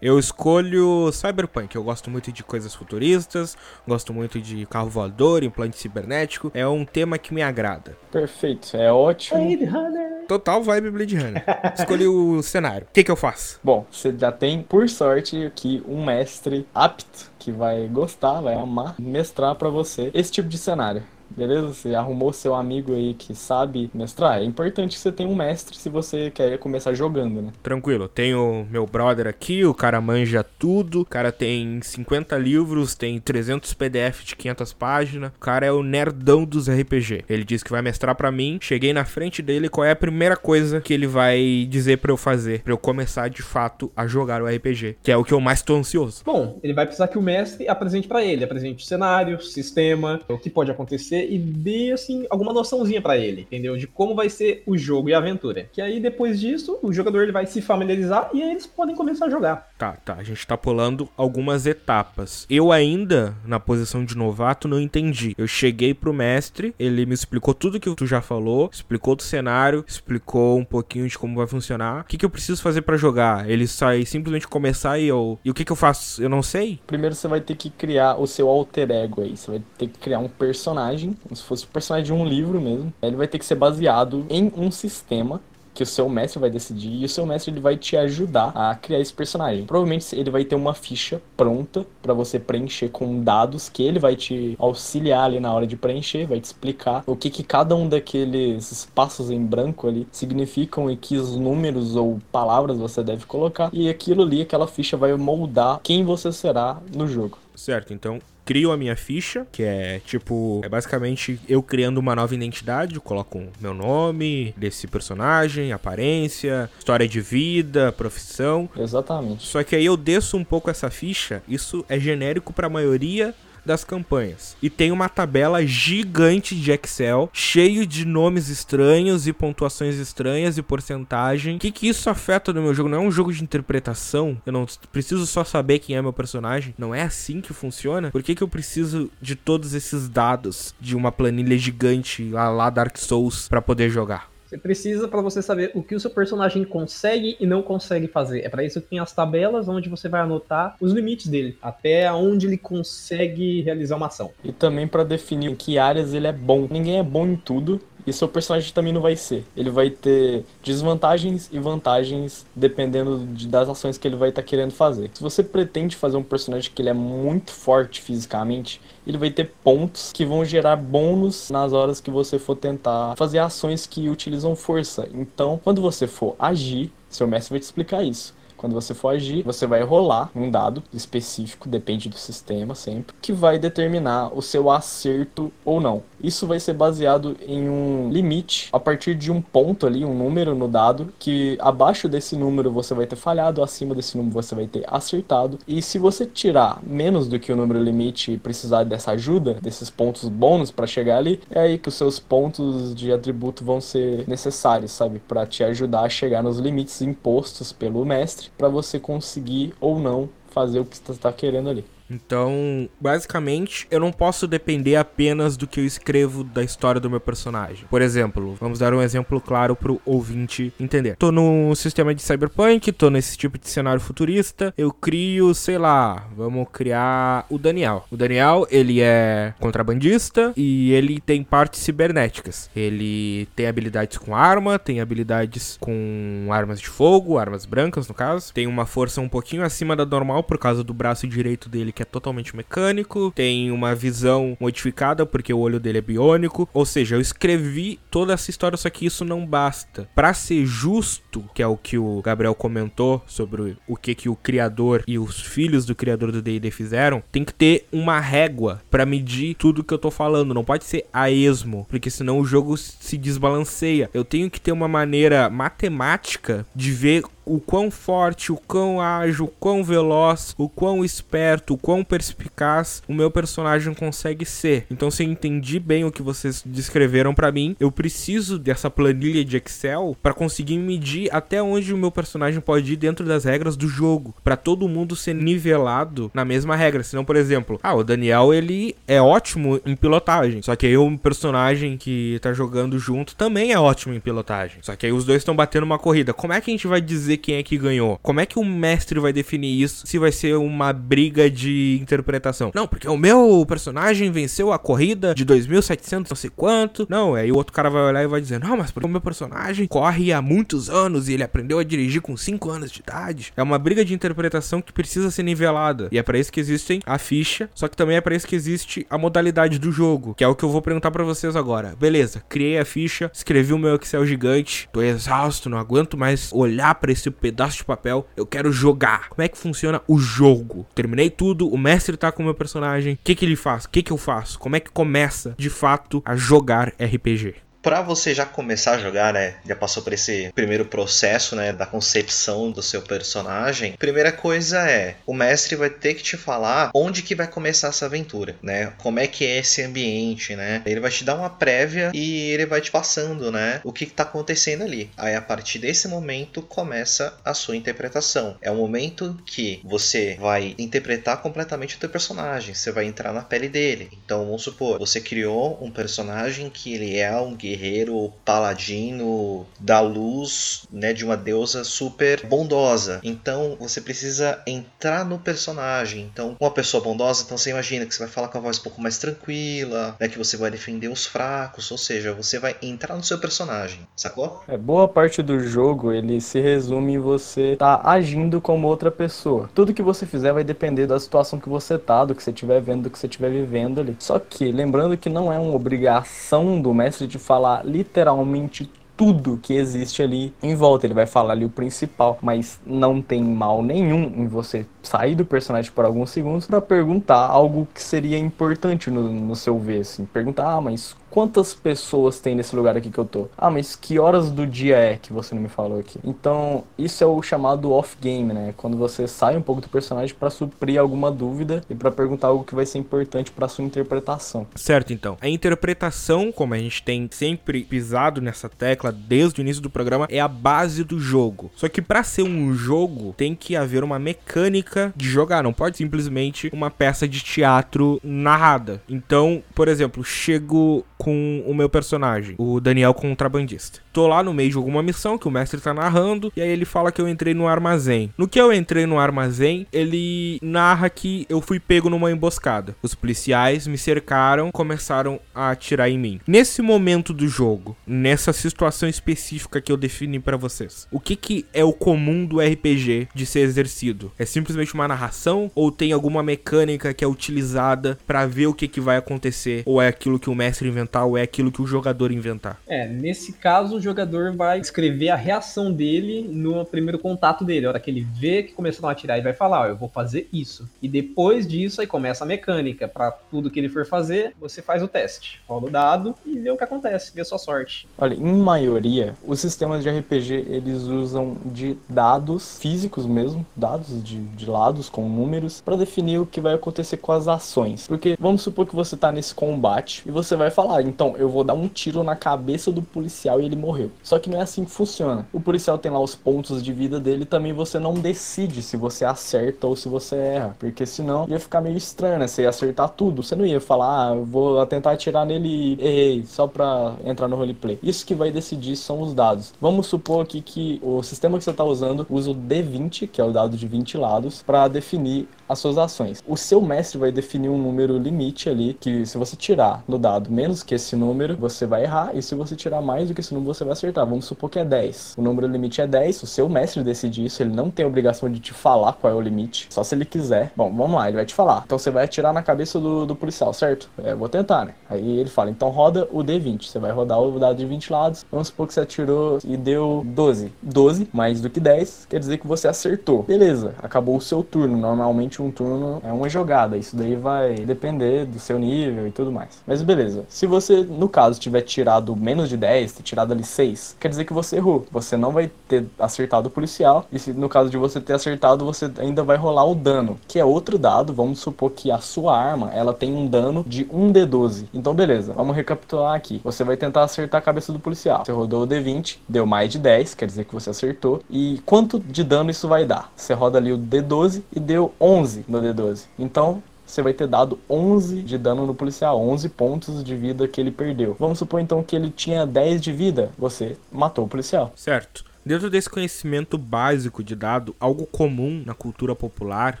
[0.00, 1.74] Eu escolho Cyberpunk.
[1.74, 3.56] Eu gosto muito de coisas futuristas,
[3.86, 6.52] gosto muito de carro voador, implante cibernético.
[6.54, 7.96] É um tema que me agrada.
[8.12, 9.44] Perfeito, é ótimo.
[9.44, 10.26] Blade Runner.
[10.28, 11.44] Total vibe Blade Runner.
[11.76, 12.86] Escolhi o cenário.
[12.88, 13.58] O que, que eu faço?
[13.64, 18.94] Bom, você já tem, por sorte, aqui um mestre apto que vai gostar, vai amar,
[19.00, 21.68] mestrar para você esse tipo de cenário beleza?
[21.68, 24.38] Você arrumou seu amigo aí que sabe mestrar.
[24.38, 27.52] É importante que você tenha um mestre se você quer começar jogando, né?
[27.62, 28.08] Tranquilo.
[28.08, 31.02] Tenho meu brother aqui, o cara manja tudo.
[31.02, 35.32] O cara tem 50 livros, tem 300 PDF de 500 páginas.
[35.36, 37.24] O cara é o nerdão dos RPG.
[37.28, 38.58] Ele disse que vai mestrar para mim.
[38.60, 42.16] Cheguei na frente dele, qual é a primeira coisa que ele vai dizer para eu
[42.16, 45.40] fazer, para eu começar de fato a jogar o RPG, que é o que eu
[45.40, 46.22] mais tô ansioso.
[46.24, 50.38] Bom, ele vai precisar que o mestre apresente para ele, apresente o cenário, sistema, o
[50.38, 53.76] que pode acontecer e dê, assim, alguma noçãozinha para ele, entendeu?
[53.76, 55.68] De como vai ser o jogo e a aventura.
[55.72, 59.26] Que aí, depois disso, o jogador ele vai se familiarizar e aí eles podem começar
[59.26, 59.67] a jogar.
[59.78, 60.14] Tá, tá.
[60.14, 62.44] A gente tá pulando algumas etapas.
[62.50, 65.34] Eu ainda, na posição de novato, não entendi.
[65.38, 69.84] Eu cheguei pro mestre, ele me explicou tudo que tu já falou, explicou do cenário,
[69.86, 72.00] explicou um pouquinho de como vai funcionar.
[72.00, 73.48] O que, que eu preciso fazer para jogar?
[73.48, 75.38] Ele sai simplesmente começar e eu.
[75.44, 76.20] E o que, que eu faço?
[76.20, 76.80] Eu não sei?
[76.84, 79.36] Primeiro você vai ter que criar o seu alter ego aí.
[79.36, 82.60] Você vai ter que criar um personagem como se fosse o personagem de um livro
[82.60, 82.92] mesmo.
[83.00, 85.40] Ele vai ter que ser baseado em um sistema
[85.78, 88.74] que o seu mestre vai decidir e o seu mestre ele vai te ajudar a
[88.74, 89.64] criar esse personagem.
[89.64, 94.16] Provavelmente ele vai ter uma ficha pronta para você preencher com dados que ele vai
[94.16, 97.88] te auxiliar ali na hora de preencher, vai te explicar o que que cada um
[97.88, 103.70] daqueles espaços em branco ali significam e que os números ou palavras você deve colocar
[103.72, 107.38] e aquilo ali, aquela ficha vai moldar quem você será no jogo.
[107.54, 112.34] Certo, então crio a minha ficha, que é tipo, é basicamente eu criando uma nova
[112.34, 118.66] identidade, eu coloco meu nome desse personagem, aparência, história de vida, profissão.
[118.74, 119.46] Exatamente.
[119.46, 123.34] Só que aí eu desço um pouco essa ficha, isso é genérico para a maioria
[123.68, 124.56] das campanhas.
[124.62, 130.62] E tem uma tabela gigante de Excel, cheio de nomes estranhos e pontuações estranhas e
[130.62, 131.56] porcentagem.
[131.56, 132.88] O que, que isso afeta no meu jogo?
[132.88, 134.40] Não é um jogo de interpretação.
[134.46, 136.74] Eu não preciso só saber quem é meu personagem.
[136.78, 138.10] Não é assim que funciona.
[138.10, 142.70] Por que, que eu preciso de todos esses dados de uma planilha gigante lá, lá
[142.70, 144.27] Dark Souls para poder jogar?
[144.48, 148.40] Você precisa para você saber o que o seu personagem consegue e não consegue fazer.
[148.46, 152.10] É para isso que tem as tabelas onde você vai anotar os limites dele, até
[152.10, 154.30] onde ele consegue realizar uma ação.
[154.42, 156.66] E também para definir em que áreas ele é bom.
[156.70, 159.44] Ninguém é bom em tudo, e seu personagem também não vai ser.
[159.56, 164.48] Ele vai ter desvantagens e vantagens dependendo de, das ações que ele vai estar tá
[164.48, 165.10] querendo fazer.
[165.14, 169.52] Se você pretende fazer um personagem que ele é muito forte fisicamente, ele vai ter
[169.62, 174.54] pontos que vão gerar bônus nas horas que você for tentar fazer ações que utilizam
[174.54, 175.08] força.
[175.12, 178.37] Então, quando você for agir, seu mestre vai te explicar isso.
[178.58, 183.32] Quando você for agir, você vai rolar um dado específico, depende do sistema sempre, que
[183.32, 186.02] vai determinar o seu acerto ou não.
[186.20, 190.54] Isso vai ser baseado em um limite a partir de um ponto ali, um número
[190.56, 194.66] no dado, que abaixo desse número você vai ter falhado, acima desse número você vai
[194.66, 195.58] ter acertado.
[195.66, 199.88] E se você tirar menos do que o número limite e precisar dessa ajuda, desses
[199.88, 204.24] pontos bônus para chegar ali, é aí que os seus pontos de atributo vão ser
[204.26, 205.20] necessários, sabe?
[205.20, 210.28] Para te ajudar a chegar nos limites impostos pelo mestre, para você conseguir ou não
[210.50, 211.84] fazer o que você está querendo ali.
[212.10, 217.20] Então, basicamente, eu não posso depender apenas do que eu escrevo da história do meu
[217.20, 217.84] personagem.
[217.90, 221.16] Por exemplo, vamos dar um exemplo claro pro ouvinte entender.
[221.16, 226.26] Tô no sistema de cyberpunk, tô nesse tipo de cenário futurista, eu crio, sei lá,
[226.36, 228.06] vamos criar o Daniel.
[228.10, 232.70] O Daniel, ele é contrabandista e ele tem partes cibernéticas.
[232.74, 238.52] Ele tem habilidades com arma, tem habilidades com armas de fogo, armas brancas no caso.
[238.52, 242.02] Tem uma força um pouquinho acima da normal por causa do braço direito dele que
[242.02, 246.68] é totalmente mecânico, tem uma visão modificada porque o olho dele é biônico.
[246.72, 250.08] Ou seja, eu escrevi toda essa história, só que isso não basta.
[250.14, 254.36] Para ser justo, que é o que o Gabriel comentou sobre o que que o
[254.36, 259.04] criador e os filhos do criador do D&D fizeram, tem que ter uma régua para
[259.04, 260.54] medir tudo que eu tô falando.
[260.54, 264.08] Não pode ser a esmo, porque senão o jogo se desbalanceia.
[264.14, 269.46] Eu tenho que ter uma maneira matemática de ver o quão forte, o quão ágil,
[269.46, 274.86] o quão veloz, o quão esperto, o quão perspicaz o meu personagem consegue ser.
[274.90, 279.44] Então, se eu entendi bem o que vocês descreveram para mim, eu preciso dessa planilha
[279.44, 283.76] de Excel para conseguir medir até onde o meu personagem pode ir dentro das regras
[283.76, 287.02] do jogo, para todo mundo ser nivelado na mesma regra.
[287.02, 291.18] Senão, por exemplo, ah, o Daniel ele é ótimo em pilotagem, só que aí o
[291.18, 294.78] personagem que tá jogando junto também é ótimo em pilotagem.
[294.82, 296.34] Só que aí os dois estão batendo uma corrida.
[296.34, 298.18] Como é que a gente vai dizer quem é que ganhou.
[298.22, 302.70] Como é que o mestre vai definir isso se vai ser uma briga de interpretação?
[302.74, 307.06] Não, porque o meu personagem venceu a corrida de 2700 não sei quanto.
[307.08, 309.20] Não, aí o outro cara vai olhar e vai dizer: "Não, mas porque o meu
[309.20, 313.52] personagem corre há muitos anos e ele aprendeu a dirigir com 5 anos de idade".
[313.56, 316.08] É uma briga de interpretação que precisa ser nivelada.
[316.10, 318.56] E é para isso que existem a ficha, só que também é para isso que
[318.56, 321.94] existe a modalidade do jogo, que é o que eu vou perguntar para vocês agora.
[321.98, 326.94] Beleza, criei a ficha, escrevi o meu Excel gigante, tô exausto, não aguento mais olhar
[326.94, 329.28] para esse pedaço de papel, eu quero jogar.
[329.28, 330.86] Como é que funciona o jogo?
[330.94, 333.14] Terminei tudo, o mestre tá com o meu personagem.
[333.14, 333.84] O que que ele faz?
[333.84, 334.58] O que que eu faço?
[334.58, 337.67] Como é que começa de fato a jogar RPG?
[337.88, 341.86] Para você já começar a jogar, né, já passou por esse primeiro processo, né, da
[341.86, 343.94] concepção do seu personagem.
[343.98, 348.04] Primeira coisa é, o mestre vai ter que te falar onde que vai começar essa
[348.04, 348.92] aventura, né?
[348.98, 350.82] Como é que é esse ambiente, né?
[350.84, 354.22] Ele vai te dar uma prévia e ele vai te passando, né, o que está
[354.22, 355.10] acontecendo ali.
[355.16, 358.58] Aí a partir desse momento começa a sua interpretação.
[358.60, 363.40] É o momento que você vai interpretar completamente o teu personagem, você vai entrar na
[363.40, 364.10] pele dele.
[364.12, 370.00] Então, vamos supor, você criou um personagem que ele é um guerreiro guerreiro paladino da
[370.00, 373.20] luz, né, de uma deusa super bondosa.
[373.22, 376.28] Então você precisa entrar no personagem.
[376.32, 378.82] Então, uma pessoa bondosa, então você imagina que você vai falar com a voz um
[378.82, 383.16] pouco mais tranquila, né, que você vai defender os fracos, ou seja, você vai entrar
[383.16, 384.62] no seu personagem, sacou?
[384.66, 389.70] É boa parte do jogo, ele se resume em você tá agindo como outra pessoa.
[389.74, 392.80] Tudo que você fizer vai depender da situação que você tá, do que você estiver
[392.80, 394.16] vendo, do que você estiver vivendo ali.
[394.18, 399.58] Só que lembrando que não é uma obrigação do mestre de falar falar literalmente tudo
[399.60, 401.06] que existe ali em volta.
[401.06, 405.44] Ele vai falar ali o principal, mas não tem mal nenhum em você sair do
[405.44, 410.24] personagem por alguns segundos para perguntar algo que seria importante no, no seu ver, assim.
[410.26, 413.48] Perguntar, ah, mas quantas pessoas tem nesse lugar aqui que eu tô?
[413.56, 416.18] Ah, mas que horas do dia é que você não me falou aqui?
[416.24, 418.74] Então, isso é o chamado off-game, né?
[418.76, 422.64] Quando você sai um pouco do personagem para suprir alguma dúvida e para perguntar algo
[422.64, 424.66] que vai ser importante para sua interpretação.
[424.74, 425.36] Certo, então.
[425.40, 430.26] A interpretação, como a gente tem sempre pisado nessa tecla desde o início do programa,
[430.30, 431.70] é a base do jogo.
[431.74, 435.96] Só que para ser um jogo, tem que haver uma mecânica de jogar, não pode
[435.96, 439.02] simplesmente uma peça de teatro narrada.
[439.08, 444.00] Então, por exemplo, chego com o meu personagem, o Daniel contrabandista.
[444.18, 446.84] Tô lá no meio de alguma missão que o mestre tá narrando, e aí ele
[446.84, 448.34] fala que eu entrei no armazém.
[448.36, 452.96] No que eu entrei no armazém, ele narra que eu fui pego numa emboscada.
[453.00, 456.40] Os policiais me cercaram, começaram a atirar em mim.
[456.48, 461.64] Nesse momento do jogo, nessa situação específica que eu defini para vocês, o que que
[461.72, 464.32] é o comum do RPG de ser exercido?
[464.36, 468.88] É simplesmente uma narração ou tem alguma mecânica que é utilizada para ver o que
[468.88, 471.86] que vai acontecer ou é aquilo que o mestre inventar ou é aquilo que o
[471.86, 472.80] jogador inventar?
[472.88, 477.86] É, nesse caso o jogador vai escrever a reação dele no primeiro contato dele.
[477.86, 480.08] A hora que ele vê que começaram a atirar, ele vai falar, ó, eu vou
[480.08, 480.88] fazer isso.
[481.02, 483.06] E depois disso aí começa a mecânica.
[483.06, 485.60] Para tudo que ele for fazer, você faz o teste.
[485.68, 488.08] Rola o dado e vê o que acontece, vê a sua sorte.
[488.16, 494.40] Olha, em maioria, os sistemas de RPG, eles usam de dados físicos mesmo, dados de,
[494.40, 498.06] de lados com números, para definir o que vai acontecer com as ações.
[498.06, 501.64] Porque vamos supor que você tá nesse combate e você vai falar, então eu vou
[501.64, 504.10] dar um tiro na cabeça do policial e ele morreu.
[504.22, 505.46] Só que não é assim que funciona.
[505.52, 509.24] O policial tem lá os pontos de vida dele, também você não decide se você
[509.24, 512.46] acerta ou se você erra, porque senão ia ficar meio estranho, né?
[512.46, 513.42] Você ia acertar tudo.
[513.42, 517.56] Você não ia falar, ah, vou tentar atirar nele e errei, só pra entrar no
[517.56, 517.98] roleplay.
[518.02, 519.72] Isso que vai decidir são os dados.
[519.80, 523.44] Vamos supor aqui que o sistema que você está usando usa o D20, que é
[523.44, 526.42] o dado de 20 lados, para definir as suas ações.
[526.46, 530.50] O seu mestre vai definir um número limite ali, que se você tirar no dado
[530.50, 533.52] menos que esse número, você vai errar, e se você tirar mais do que esse
[533.52, 534.26] número, você vai acertar.
[534.26, 535.34] Vamos supor que é 10.
[535.36, 538.60] O número limite é 10, o seu mestre decide isso, ele não tem obrigação de
[538.60, 540.72] te falar qual é o limite, só se ele quiser.
[540.76, 541.82] Bom, vamos lá, ele vai te falar.
[541.84, 544.08] Então você vai atirar na cabeça do, do policial, certo?
[544.22, 544.94] É, vou tentar, né?
[545.08, 546.84] Aí ele fala, então roda o D20.
[546.84, 548.46] Você vai rodar o dado de 20 lados.
[548.50, 550.72] Vamos supor que você atirou e deu 12.
[550.82, 553.42] 12 mais do que 10 quer dizer que você acertou.
[553.42, 554.96] Beleza, acabou o seu turno.
[554.96, 556.96] Normalmente um turno é uma jogada.
[556.96, 559.82] Isso daí vai depender do seu nível e tudo mais.
[559.86, 560.44] Mas beleza.
[560.48, 564.44] Se você, no caso, tiver tirado menos de 10, ter tirado ali 6, quer dizer
[564.44, 565.06] que você errou.
[565.10, 567.26] Você não vai ter acertado o policial.
[567.32, 570.58] E se no caso de você ter acertado, você ainda vai rolar o dano, que
[570.58, 571.32] é outro dado.
[571.32, 574.86] Vamos supor que a sua arma, ela tem um dano de 1d12.
[574.92, 576.60] Então beleza, vamos recapitular aqui.
[576.64, 578.44] Você vai tentar acertar a cabeça do policial.
[578.44, 581.42] Você rodou o d20, deu mais de 10, quer dizer que você acertou.
[581.50, 583.32] E quanto de dano isso vai dar?
[583.36, 586.24] Você roda ali o d12 e deu 11 no D12.
[586.38, 590.80] Então, você vai ter dado 11 de dano no policial, 11 pontos de vida que
[590.80, 591.34] ele perdeu.
[591.38, 594.92] Vamos supor então que ele tinha 10 de vida, você matou o policial.
[594.94, 595.48] Certo.
[595.68, 600.00] Dentro desse conhecimento básico de dado, algo comum na cultura popular,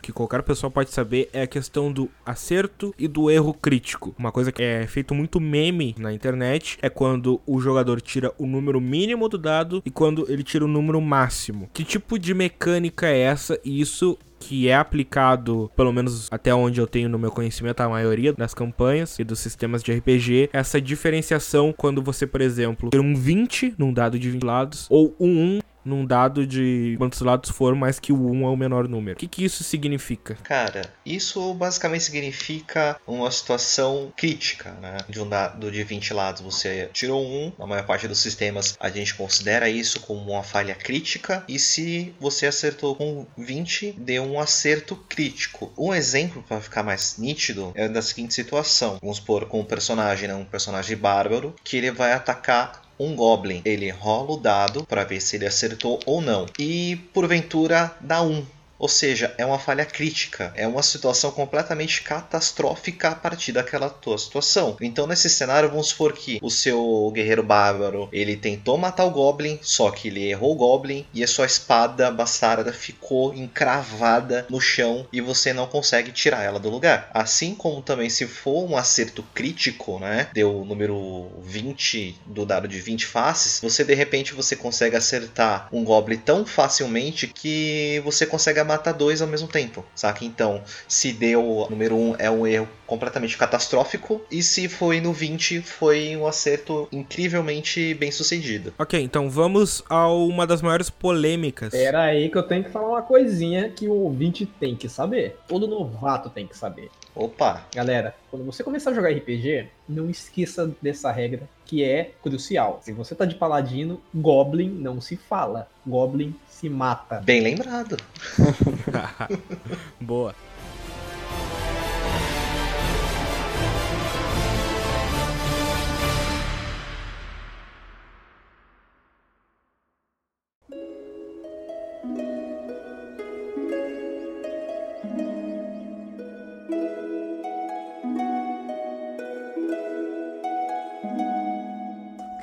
[0.00, 4.14] que qualquer pessoa pode saber, é a questão do acerto e do erro crítico.
[4.18, 8.46] Uma coisa que é feito muito meme na internet é quando o jogador tira o
[8.46, 11.68] número mínimo do dado e quando ele tira o número máximo.
[11.74, 13.60] Que tipo de mecânica é essa?
[13.62, 17.88] E isso que é aplicado, pelo menos até onde eu tenho no meu conhecimento, a
[17.88, 23.00] maioria das campanhas e dos sistemas de RPG, essa diferenciação quando você, por exemplo, ter
[23.00, 27.50] um 20 num dado de 20 lados ou um 1 num dado de quantos lados
[27.50, 29.16] for, mais que o 1 é o menor número.
[29.16, 30.34] O que, que isso significa?
[30.42, 34.98] Cara, isso basicamente significa uma situação crítica, né?
[35.08, 38.90] De um dado de 20 lados você tirou um, na maior parte dos sistemas a
[38.90, 44.38] gente considera isso como uma falha crítica, e se você acertou com 20, deu um
[44.38, 45.72] acerto crítico.
[45.76, 50.28] Um exemplo para ficar mais nítido é da seguinte situação: vamos supor com um personagem,
[50.28, 50.34] né?
[50.34, 53.62] um personagem bárbaro, que ele vai atacar um Goblin.
[53.64, 56.46] Ele rola o dado para ver se ele acertou ou não.
[56.58, 58.44] E porventura dá um.
[58.78, 64.16] Ou seja, é uma falha crítica, é uma situação completamente catastrófica a partir daquela tua
[64.16, 64.76] situação.
[64.80, 69.58] Então, nesse cenário, vamos supor que o seu guerreiro bárbaro ele tentou matar o Goblin,
[69.62, 75.06] só que ele errou o Goblin e a sua espada bastarda ficou encravada no chão
[75.12, 77.10] e você não consegue tirar ela do lugar.
[77.12, 80.28] Assim como também, se for um acerto crítico, né?
[80.32, 85.68] Deu o número 20 do dado de 20 faces, você de repente você consegue acertar
[85.72, 90.24] um Goblin tão facilmente que você consegue matar dois ao mesmo tempo, saca?
[90.24, 95.60] Então, se deu número um é um erro completamente catastrófico, e se foi no 20
[95.60, 98.72] foi um acerto incrivelmente bem sucedido.
[98.78, 101.70] Ok, então vamos a uma das maiores polêmicas.
[101.72, 105.36] Pera aí que eu tenho que falar uma coisinha que o ouvinte tem que saber.
[105.46, 106.90] Todo novato tem que saber.
[107.14, 107.66] Opa!
[107.74, 112.80] Galera, quando você começar a jogar RPG, não esqueça dessa regra que é crucial.
[112.82, 115.68] Se você tá de paladino, Goblin não se fala.
[115.86, 117.20] Goblin se mata.
[117.20, 117.96] Bem lembrado.
[120.00, 120.34] Boa.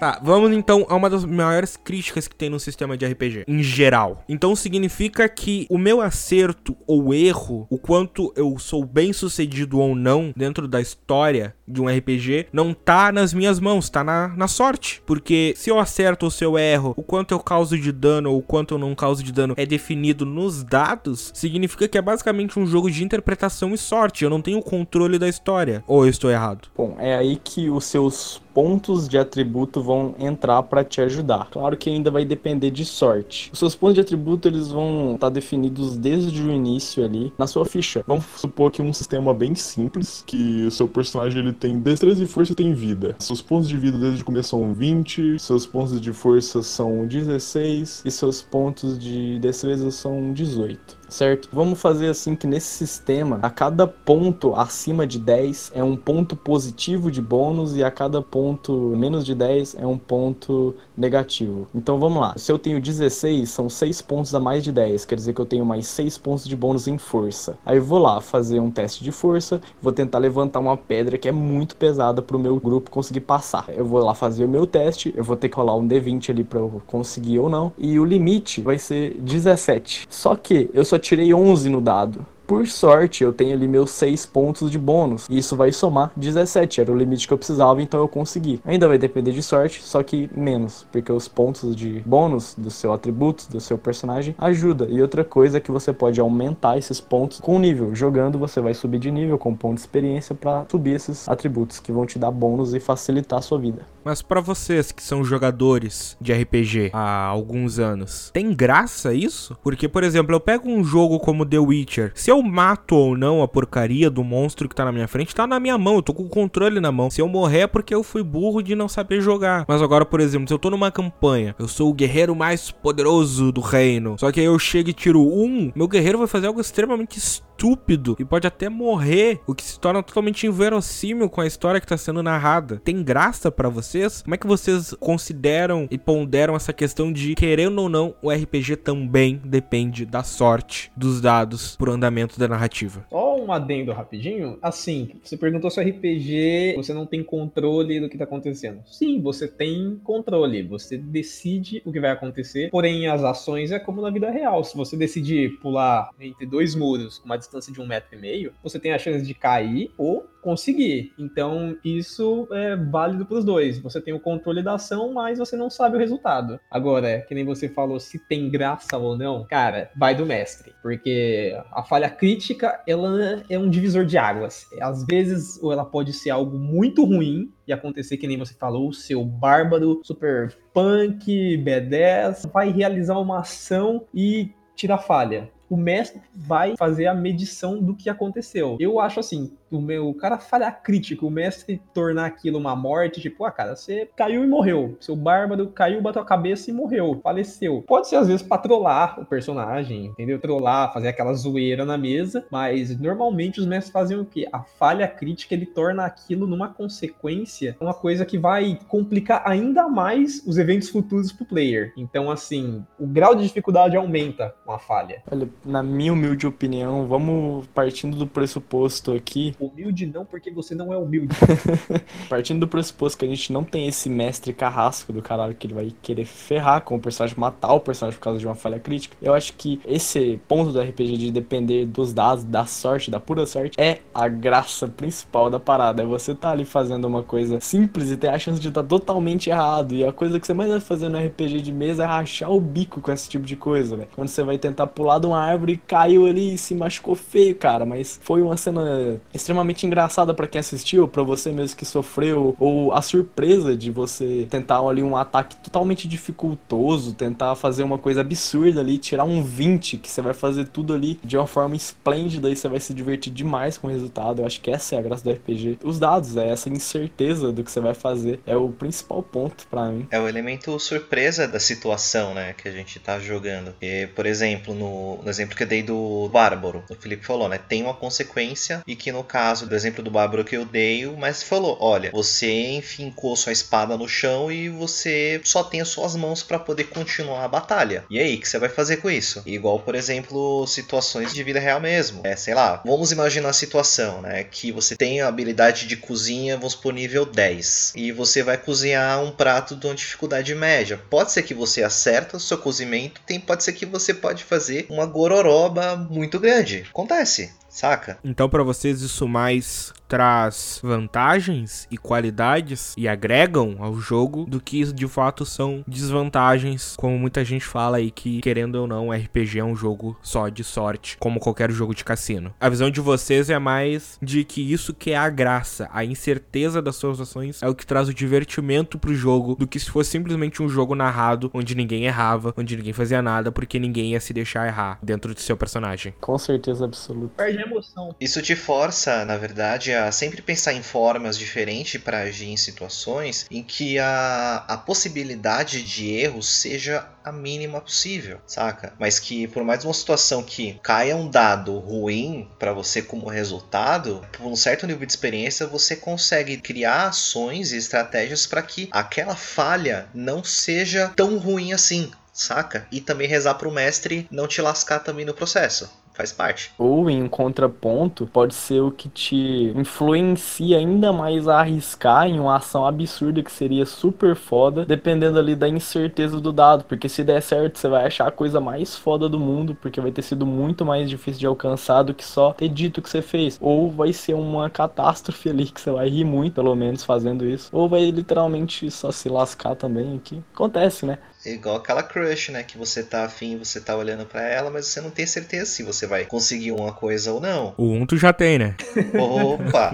[0.05, 3.63] Tá, vamos então a uma das maiores críticas que tem no sistema de RPG, em
[3.63, 4.23] geral.
[4.29, 9.95] Então significa que o meu acerto ou erro, o quanto eu sou bem sucedido ou
[9.95, 14.47] não dentro da história de um RPG, não tá nas minhas mãos, tá na, na
[14.47, 15.01] sorte.
[15.07, 18.37] Porque se eu acerto ou se eu erro, o quanto eu causo de dano ou
[18.37, 22.59] o quanto eu não causo de dano é definido nos dados, significa que é basicamente
[22.59, 24.23] um jogo de interpretação e sorte.
[24.23, 25.83] Eu não tenho controle da história.
[25.87, 26.67] Ou eu estou errado?
[26.77, 31.49] Bom, é aí que os seus pontos de atributo vão entrar para te ajudar.
[31.51, 33.49] Claro que ainda vai depender de sorte.
[33.51, 37.47] Os seus pontos de atributo eles vão estar tá definidos desde o início ali na
[37.47, 38.01] sua ficha.
[38.07, 42.27] Vamos supor que um sistema bem simples, que o seu personagem ele tem destreza e
[42.27, 43.17] força tem vida.
[43.19, 48.03] Seus pontos de vida desde o começo são 20, seus pontos de força são 16
[48.05, 51.49] e seus pontos de destreza são 18 certo?
[51.51, 56.35] Vamos fazer assim que nesse sistema, a cada ponto acima de 10 é um ponto
[56.35, 61.67] positivo de bônus e a cada ponto menos de 10 é um ponto negativo.
[61.73, 62.33] Então vamos lá.
[62.37, 65.45] Se eu tenho 16, são 6 pontos a mais de 10, quer dizer que eu
[65.45, 67.57] tenho mais 6 pontos de bônus em força.
[67.65, 71.27] Aí eu vou lá fazer um teste de força, vou tentar levantar uma pedra que
[71.27, 73.65] é muito pesada para o meu grupo conseguir passar.
[73.69, 76.43] Eu vou lá fazer o meu teste, eu vou ter que rolar um D20 ali
[76.43, 80.07] para eu conseguir ou não, e o limite vai ser 17.
[80.09, 82.25] Só que eu só só tirei 11 no dado.
[82.47, 85.27] Por sorte, eu tenho ali meus 6 pontos de bônus.
[85.29, 86.81] E isso vai somar 17.
[86.81, 88.61] Era o limite que eu precisava, então eu consegui.
[88.63, 90.85] Ainda vai depender de sorte, só que menos.
[90.91, 94.87] Porque os pontos de bônus do seu atributo, do seu personagem, ajuda.
[94.89, 97.95] E outra coisa é que você pode aumentar esses pontos com nível.
[97.95, 101.91] Jogando, você vai subir de nível com ponto de experiência para subir esses atributos que
[101.91, 103.81] vão te dar bônus e facilitar a sua vida.
[104.03, 109.57] Mas para vocês que são jogadores de RPG há alguns anos, tem graça isso?
[109.63, 112.11] Porque, por exemplo, eu pego um jogo como The Witcher.
[112.13, 115.45] Se eu mato ou não a porcaria do monstro que tá na minha frente, tá
[115.45, 115.95] na minha mão.
[115.95, 117.09] Eu tô com o controle na mão.
[117.09, 119.65] Se eu morrer é porque eu fui burro de não saber jogar.
[119.67, 123.51] Mas agora, por exemplo, se eu tô numa campanha, eu sou o guerreiro mais poderoso
[123.51, 124.15] do reino.
[124.19, 128.15] Só que aí eu chego e tiro um, meu guerreiro vai fazer algo extremamente estúpido
[128.19, 131.97] e pode até morrer, o que se torna totalmente inverossímil com a história que tá
[131.97, 132.81] sendo narrada.
[132.83, 134.21] Tem graça para vocês?
[134.21, 138.77] Como é que vocês consideram e ponderam essa questão de, querendo ou não, o RPG
[138.77, 143.05] também depende da sorte dos dados pro andamento da narrativa?
[143.09, 144.57] Só um adendo rapidinho.
[144.61, 148.81] Assim, você perguntou se RPG você não tem controle do que tá acontecendo.
[148.85, 150.63] Sim, você tem controle.
[150.63, 152.69] Você decide o que vai acontecer.
[152.69, 154.63] Porém, as ações é como na vida real.
[154.63, 158.53] Se você decidir pular entre dois muros com uma distância de um metro e meio,
[158.63, 161.11] você tem a chance de cair ou conseguir.
[161.17, 163.79] Então, isso é válido para os dois.
[163.79, 166.59] Você tem o controle da ação, mas você não sabe o resultado.
[166.69, 170.71] Agora, que nem você falou, se tem graça ou não, cara, vai do mestre.
[170.83, 174.67] Porque a falha crítica, ela é um divisor de águas.
[174.79, 178.93] Às vezes, ela pode ser algo muito ruim, e acontecer que nem você falou, o
[178.93, 186.75] seu bárbaro super punk, B10, vai realizar uma ação e tira falha o mestre vai
[186.77, 188.77] fazer a medição do que aconteceu.
[188.79, 193.43] Eu acho assim, o meu cara falhar crítico, o mestre tornar aquilo uma morte, tipo,
[193.45, 194.97] ah, cara, você caiu e morreu.
[194.99, 197.83] Seu bárbaro caiu, bateu a cabeça e morreu, faleceu.
[197.87, 200.39] Pode ser às vezes pra trollar o personagem, entendeu?
[200.39, 204.47] Trollar, fazer aquela zoeira na mesa, mas normalmente os mestres fazem o quê?
[204.51, 210.43] A falha crítica ele torna aquilo numa consequência, uma coisa que vai complicar ainda mais
[210.45, 211.93] os eventos futuros pro player.
[211.97, 215.21] Então, assim, o grau de dificuldade aumenta com a falha.
[215.31, 219.55] Olha, na minha humilde opinião, vamos partindo do pressuposto aqui.
[219.59, 221.35] Humilde não, porque você não é humilde.
[222.29, 225.73] partindo do pressuposto que a gente não tem esse mestre carrasco do caralho que ele
[225.73, 229.15] vai querer ferrar com o personagem, matar o personagem por causa de uma falha crítica.
[229.21, 233.45] Eu acho que esse ponto do RPG de depender dos dados, da sorte, da pura
[233.45, 236.03] sorte, é a graça principal da parada.
[236.03, 238.87] É você tá ali fazendo uma coisa simples e ter a chance de estar tá
[238.87, 239.93] totalmente errado.
[239.93, 242.59] E a coisa que você mais vai fazer no RPG de mesa é rachar o
[242.59, 244.09] bico com esse tipo de coisa, velho.
[244.15, 247.85] Quando você vai tentar pular de uma árvore, caiu ali e se machucou feio, cara.
[247.85, 252.93] Mas foi uma cena extremamente engraçada para quem assistiu, para você mesmo que sofreu, ou
[252.93, 258.81] a surpresa de você tentar ali um ataque totalmente dificultoso, tentar fazer uma coisa absurda
[258.81, 262.55] ali, tirar um 20, que você vai fazer tudo ali de uma forma esplêndida e
[262.55, 264.41] você vai se divertir demais com o resultado.
[264.41, 265.79] Eu acho que essa é a graça do RPG.
[265.83, 269.89] Os dados, é essa incerteza do que você vai fazer, é o principal ponto para
[269.89, 270.07] mim.
[270.11, 273.73] É o elemento surpresa da situação, né, que a gente tá jogando.
[273.81, 277.83] E, por exemplo, no, exemplo que eu dei do Bárbaro, o Felipe falou, né, tem
[277.83, 281.77] uma consequência e que no caso do exemplo do Bárbaro que eu dei, mestre falou,
[281.79, 286.59] olha, você enfincou sua espada no chão e você só tem as suas mãos para
[286.59, 288.05] poder continuar a batalha.
[288.09, 289.41] E aí, o que você vai fazer com isso?
[289.45, 292.21] Igual, por exemplo, situações de vida real mesmo.
[292.23, 296.57] É, sei lá, vamos imaginar a situação, né, que você tem a habilidade de cozinha,
[296.57, 300.99] vamos por nível 10, e você vai cozinhar um prato de uma dificuldade média.
[301.09, 304.85] Pode ser que você acerta o seu cozimento, tem, pode ser que você pode fazer
[304.89, 306.85] uma gororoba muito grande.
[306.89, 308.17] Acontece saca?
[308.23, 314.83] Então, para vocês, isso mais traz vantagens e qualidades e agregam ao jogo do que
[314.93, 319.63] de fato são desvantagens, como muita gente fala aí que, querendo ou não, RPG é
[319.63, 322.53] um jogo só de sorte, como qualquer jogo de cassino.
[322.59, 326.81] A visão de vocês é mais de que isso que é a graça, a incerteza
[326.81, 330.11] das suas ações é o que traz o divertimento pro jogo, do que se fosse
[330.11, 334.33] simplesmente um jogo narrado, onde ninguém errava, onde ninguém fazia nada, porque ninguém ia se
[334.33, 336.13] deixar errar dentro do seu personagem.
[336.21, 337.33] Com certeza absoluta.
[337.37, 338.15] Perde a emoção.
[338.19, 343.45] Isso te força, na verdade, a sempre pensar em formas diferentes para agir em situações
[343.49, 348.93] em que a, a possibilidade de erro seja a mínima possível, saca?
[348.99, 354.25] Mas que por mais uma situação que caia um dado ruim para você como resultado,
[354.33, 359.35] por um certo nível de experiência você consegue criar ações e estratégias para que aquela
[359.35, 362.87] falha não seja tão ruim assim, saca?
[362.91, 366.71] E também rezar pro mestre não te lascar também no processo faz parte.
[366.77, 372.39] Ou em um contraponto, pode ser o que te influencia ainda mais a arriscar em
[372.39, 377.23] uma ação absurda que seria super foda, dependendo ali da incerteza do dado, porque se
[377.23, 380.45] der certo, você vai achar a coisa mais foda do mundo, porque vai ter sido
[380.45, 383.57] muito mais difícil de alcançar do que só ter dito que você fez.
[383.61, 387.69] Ou vai ser uma catástrofe ali que você vai rir muito, pelo menos fazendo isso,
[387.73, 391.17] ou vai literalmente só se lascar também, que acontece, né?
[391.45, 392.63] Igual aquela crush, né?
[392.63, 395.83] Que você tá afim, você tá olhando para ela, mas você não tem certeza se
[395.83, 397.73] você vai conseguir uma coisa ou não.
[397.77, 398.75] O um tu já tem, né?
[399.13, 399.93] Opa!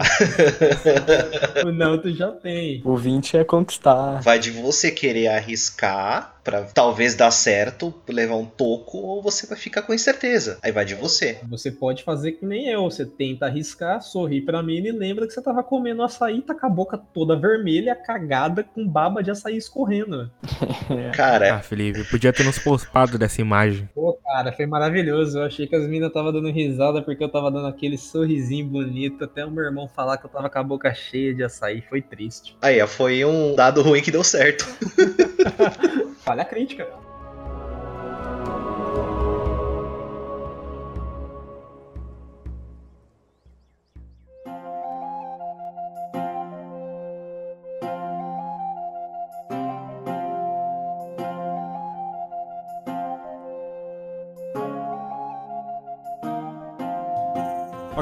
[1.66, 2.82] o não tu já tem.
[2.86, 4.22] O 20 é conquistar.
[4.22, 9.58] Vai de você querer arriscar para talvez dar certo, levar um toco, ou você vai
[9.58, 10.58] ficar com incerteza.
[10.62, 11.40] Aí vai de você.
[11.50, 12.84] Você pode fazer que nem eu.
[12.84, 16.66] Você tenta arriscar, sorrir pra mim e lembra que você tava comendo açaí, tá com
[16.66, 20.32] a boca toda vermelha, cagada, com baba de açaí escorrendo.
[21.16, 21.56] cara.
[21.56, 23.90] Ah, Felipe, podia ter nos postado dessa imagem.
[23.94, 25.40] Pô, cara, foi maravilhoso.
[25.40, 29.24] Eu achei que as minas tava dando risada porque eu tava dando aquele sorrisinho bonito.
[29.24, 31.82] Até o meu irmão falar que eu tava com a boca cheia de açaí.
[31.90, 32.56] Foi triste.
[32.62, 34.66] Aí, foi um dado ruim que deu certo.
[36.32, 36.88] Falha crítica.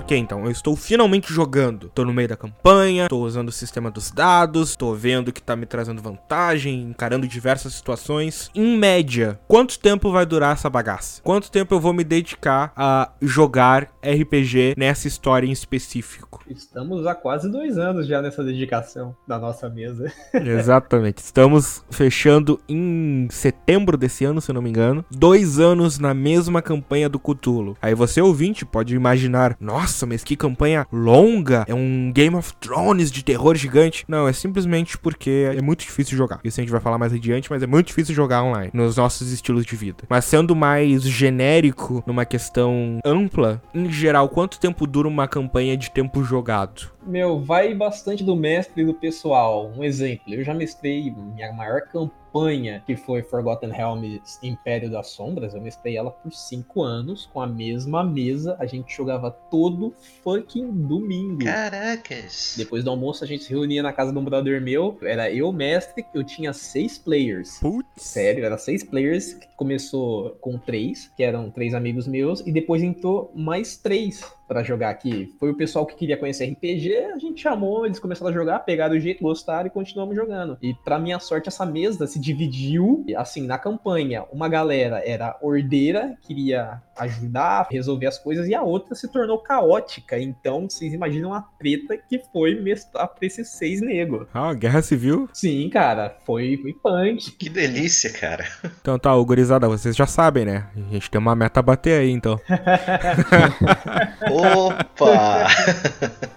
[0.10, 1.91] Ok, então, eu estou finalmente jogando.
[1.93, 5.55] Tô no meio da campanha, tô usando o sistema dos dados, tô vendo que tá
[5.55, 8.49] me trazendo vantagem, encarando diversas situações.
[8.55, 11.22] Em média, quanto tempo vai durar essa bagaça?
[11.22, 16.43] Quanto tempo eu vou me dedicar a jogar RPG nessa história em específico?
[16.49, 20.12] Estamos há quase dois anos já nessa dedicação da nossa mesa.
[20.34, 21.20] Exatamente.
[21.20, 25.05] Estamos fechando em setembro desse ano, se eu não me engano.
[25.12, 27.78] Dois anos na mesma campanha do Cthulhu.
[27.80, 32.54] Aí você ouvinte pode imaginar, nossa nossa, mas que campanha longa, é um Game of
[32.56, 34.06] Thrones de terror gigante.
[34.08, 36.39] Não, é simplesmente porque é muito difícil jogar.
[36.43, 39.32] Isso a gente vai falar mais adiante, mas é muito difícil jogar online, nos nossos
[39.32, 40.04] estilos de vida.
[40.10, 45.91] Mas sendo mais genérico, numa questão ampla, em geral, quanto tempo dura uma campanha de
[45.91, 46.91] tempo jogado?
[47.06, 49.72] Meu, vai bastante do mestre e do pessoal.
[49.76, 52.18] Um exemplo, eu já mestrei minha maior campanha,
[52.86, 55.53] que foi Forgotten Realms Império das Sombras.
[55.53, 58.55] Eu mestrei ela por cinco anos, com a mesma mesa.
[58.59, 61.43] A gente jogava todo fucking domingo.
[61.43, 62.55] Caracas!
[62.57, 64.97] Depois do almoço, a gente se reunia na casa de um brother meu.
[65.01, 67.59] Era eu, mestre, eu tinha seis players.
[67.59, 67.88] Putz!
[67.97, 69.34] Sério, era seis players.
[69.34, 74.64] Que começou com três, que eram três amigos meus, e depois entrou mais três pra
[74.64, 75.32] jogar aqui.
[75.39, 78.95] Foi o pessoal que queria conhecer RPG, a gente chamou, eles começaram a jogar, pegaram
[78.95, 80.58] o jeito, gostaram e continuamos jogando.
[80.60, 84.26] E pra minha sorte, essa mesa se dividiu, assim, na campanha.
[84.34, 90.20] Uma galera era ordeira, queria ajudar, resolver as coisas, e a outra se tornou caótica.
[90.20, 94.28] Então, vocês imaginam a treta que foi mestrar pra esses seis negros.
[94.34, 95.30] Ah, guerra civil?
[95.32, 97.32] Sim, cara, foi, foi punk.
[97.38, 98.45] Que delícia, cara.
[98.82, 100.68] Então tá, gurizada, vocês já sabem, né?
[100.76, 102.39] A gente tem uma meta a bater aí, então.
[104.40, 105.48] Opa!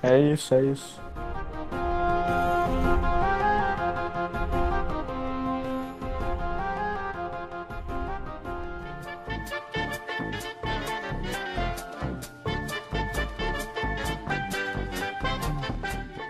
[0.02, 1.00] É isso, é isso.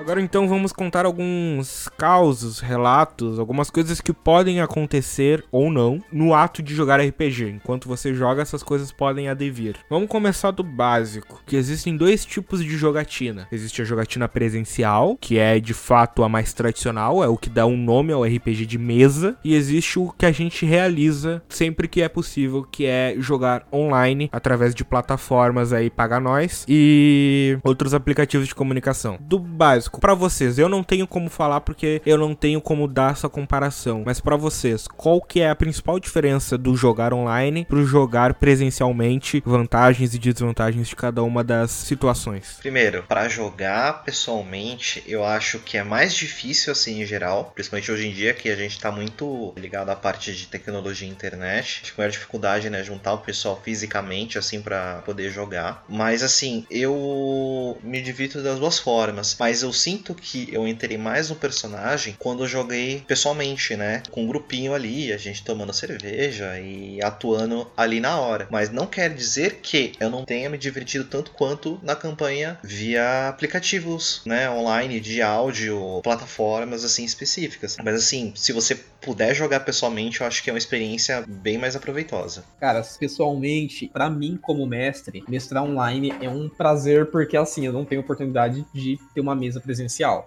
[0.02, 6.34] Agora então vamos contar alguns causos, relatos, algumas coisas que podem acontecer ou não no
[6.34, 7.50] ato de jogar RPG.
[7.50, 9.76] Enquanto você joga, essas coisas podem advir.
[9.88, 13.46] Vamos começar do básico, que existem dois tipos de jogatina.
[13.52, 17.64] Existe a jogatina presencial, que é de fato a mais tradicional, é o que dá
[17.64, 22.02] um nome ao RPG de mesa, e existe o que a gente realiza sempre que
[22.02, 28.48] é possível, que é jogar online através de plataformas aí paga nós e outros aplicativos
[28.48, 29.16] de comunicação.
[29.20, 33.12] Do básico Pra vocês, eu não tenho como falar porque eu não tenho como dar
[33.12, 37.84] essa comparação, mas pra vocês, qual que é a principal diferença do jogar online pro
[37.84, 42.56] jogar presencialmente, vantagens e desvantagens de cada uma das situações?
[42.60, 48.08] Primeiro, pra jogar pessoalmente, eu acho que é mais difícil assim em geral, principalmente hoje
[48.08, 51.80] em dia que a gente tá muito ligado à parte de tecnologia e internet.
[51.82, 55.84] Acho que maior dificuldade, né, juntar o pessoal fisicamente assim pra poder jogar.
[55.88, 61.30] Mas assim, eu me divido das duas formas, mas eu sinto que eu entrei mais
[61.30, 64.02] no personagem quando eu joguei pessoalmente, né?
[64.10, 68.46] Com um grupinho ali, a gente tomando cerveja e atuando ali na hora.
[68.50, 73.28] Mas não quer dizer que eu não tenha me divertido tanto quanto na campanha via
[73.28, 74.48] aplicativos, né?
[74.48, 77.76] Online de áudio, plataformas assim específicas.
[77.82, 81.74] Mas assim, se você puder jogar pessoalmente, eu acho que é uma experiência bem mais
[81.74, 82.44] aproveitosa.
[82.60, 87.84] Cara, pessoalmente, pra mim como mestre, mestrar online é um prazer porque assim, eu não
[87.84, 89.71] tenho oportunidade de ter uma mesa presencial.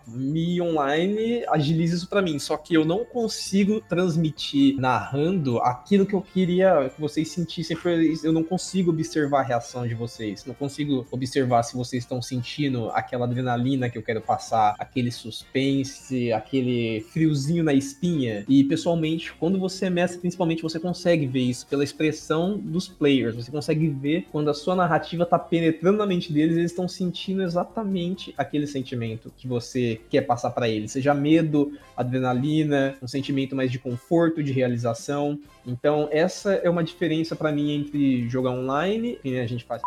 [0.07, 6.13] Mi online agiliza isso pra mim, só que eu não consigo transmitir narrando aquilo que
[6.13, 7.77] eu queria que vocês sentissem,
[8.23, 12.89] eu não consigo observar a reação de vocês, não consigo observar se vocês estão sentindo
[12.91, 18.45] aquela adrenalina que eu quero passar, aquele suspense, aquele friozinho na espinha.
[18.47, 23.35] E pessoalmente, quando você é mestre, principalmente, você consegue ver isso pela expressão dos players.
[23.35, 27.41] Você consegue ver quando a sua narrativa tá penetrando na mente deles, eles estão sentindo
[27.41, 30.91] exatamente aquele sentimento que você quer passar para eles.
[30.91, 35.39] Seja medo, adrenalina, um sentimento mais de conforto, de realização.
[35.65, 39.81] Então, essa é uma diferença para mim entre jogar online, que a gente faz.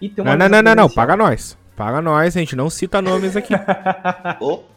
[0.00, 1.56] E ter uma não, não, não, não, não, paga nós.
[1.76, 3.54] Paga nós, a gente não cita nomes aqui.
[4.40, 4.73] Ops.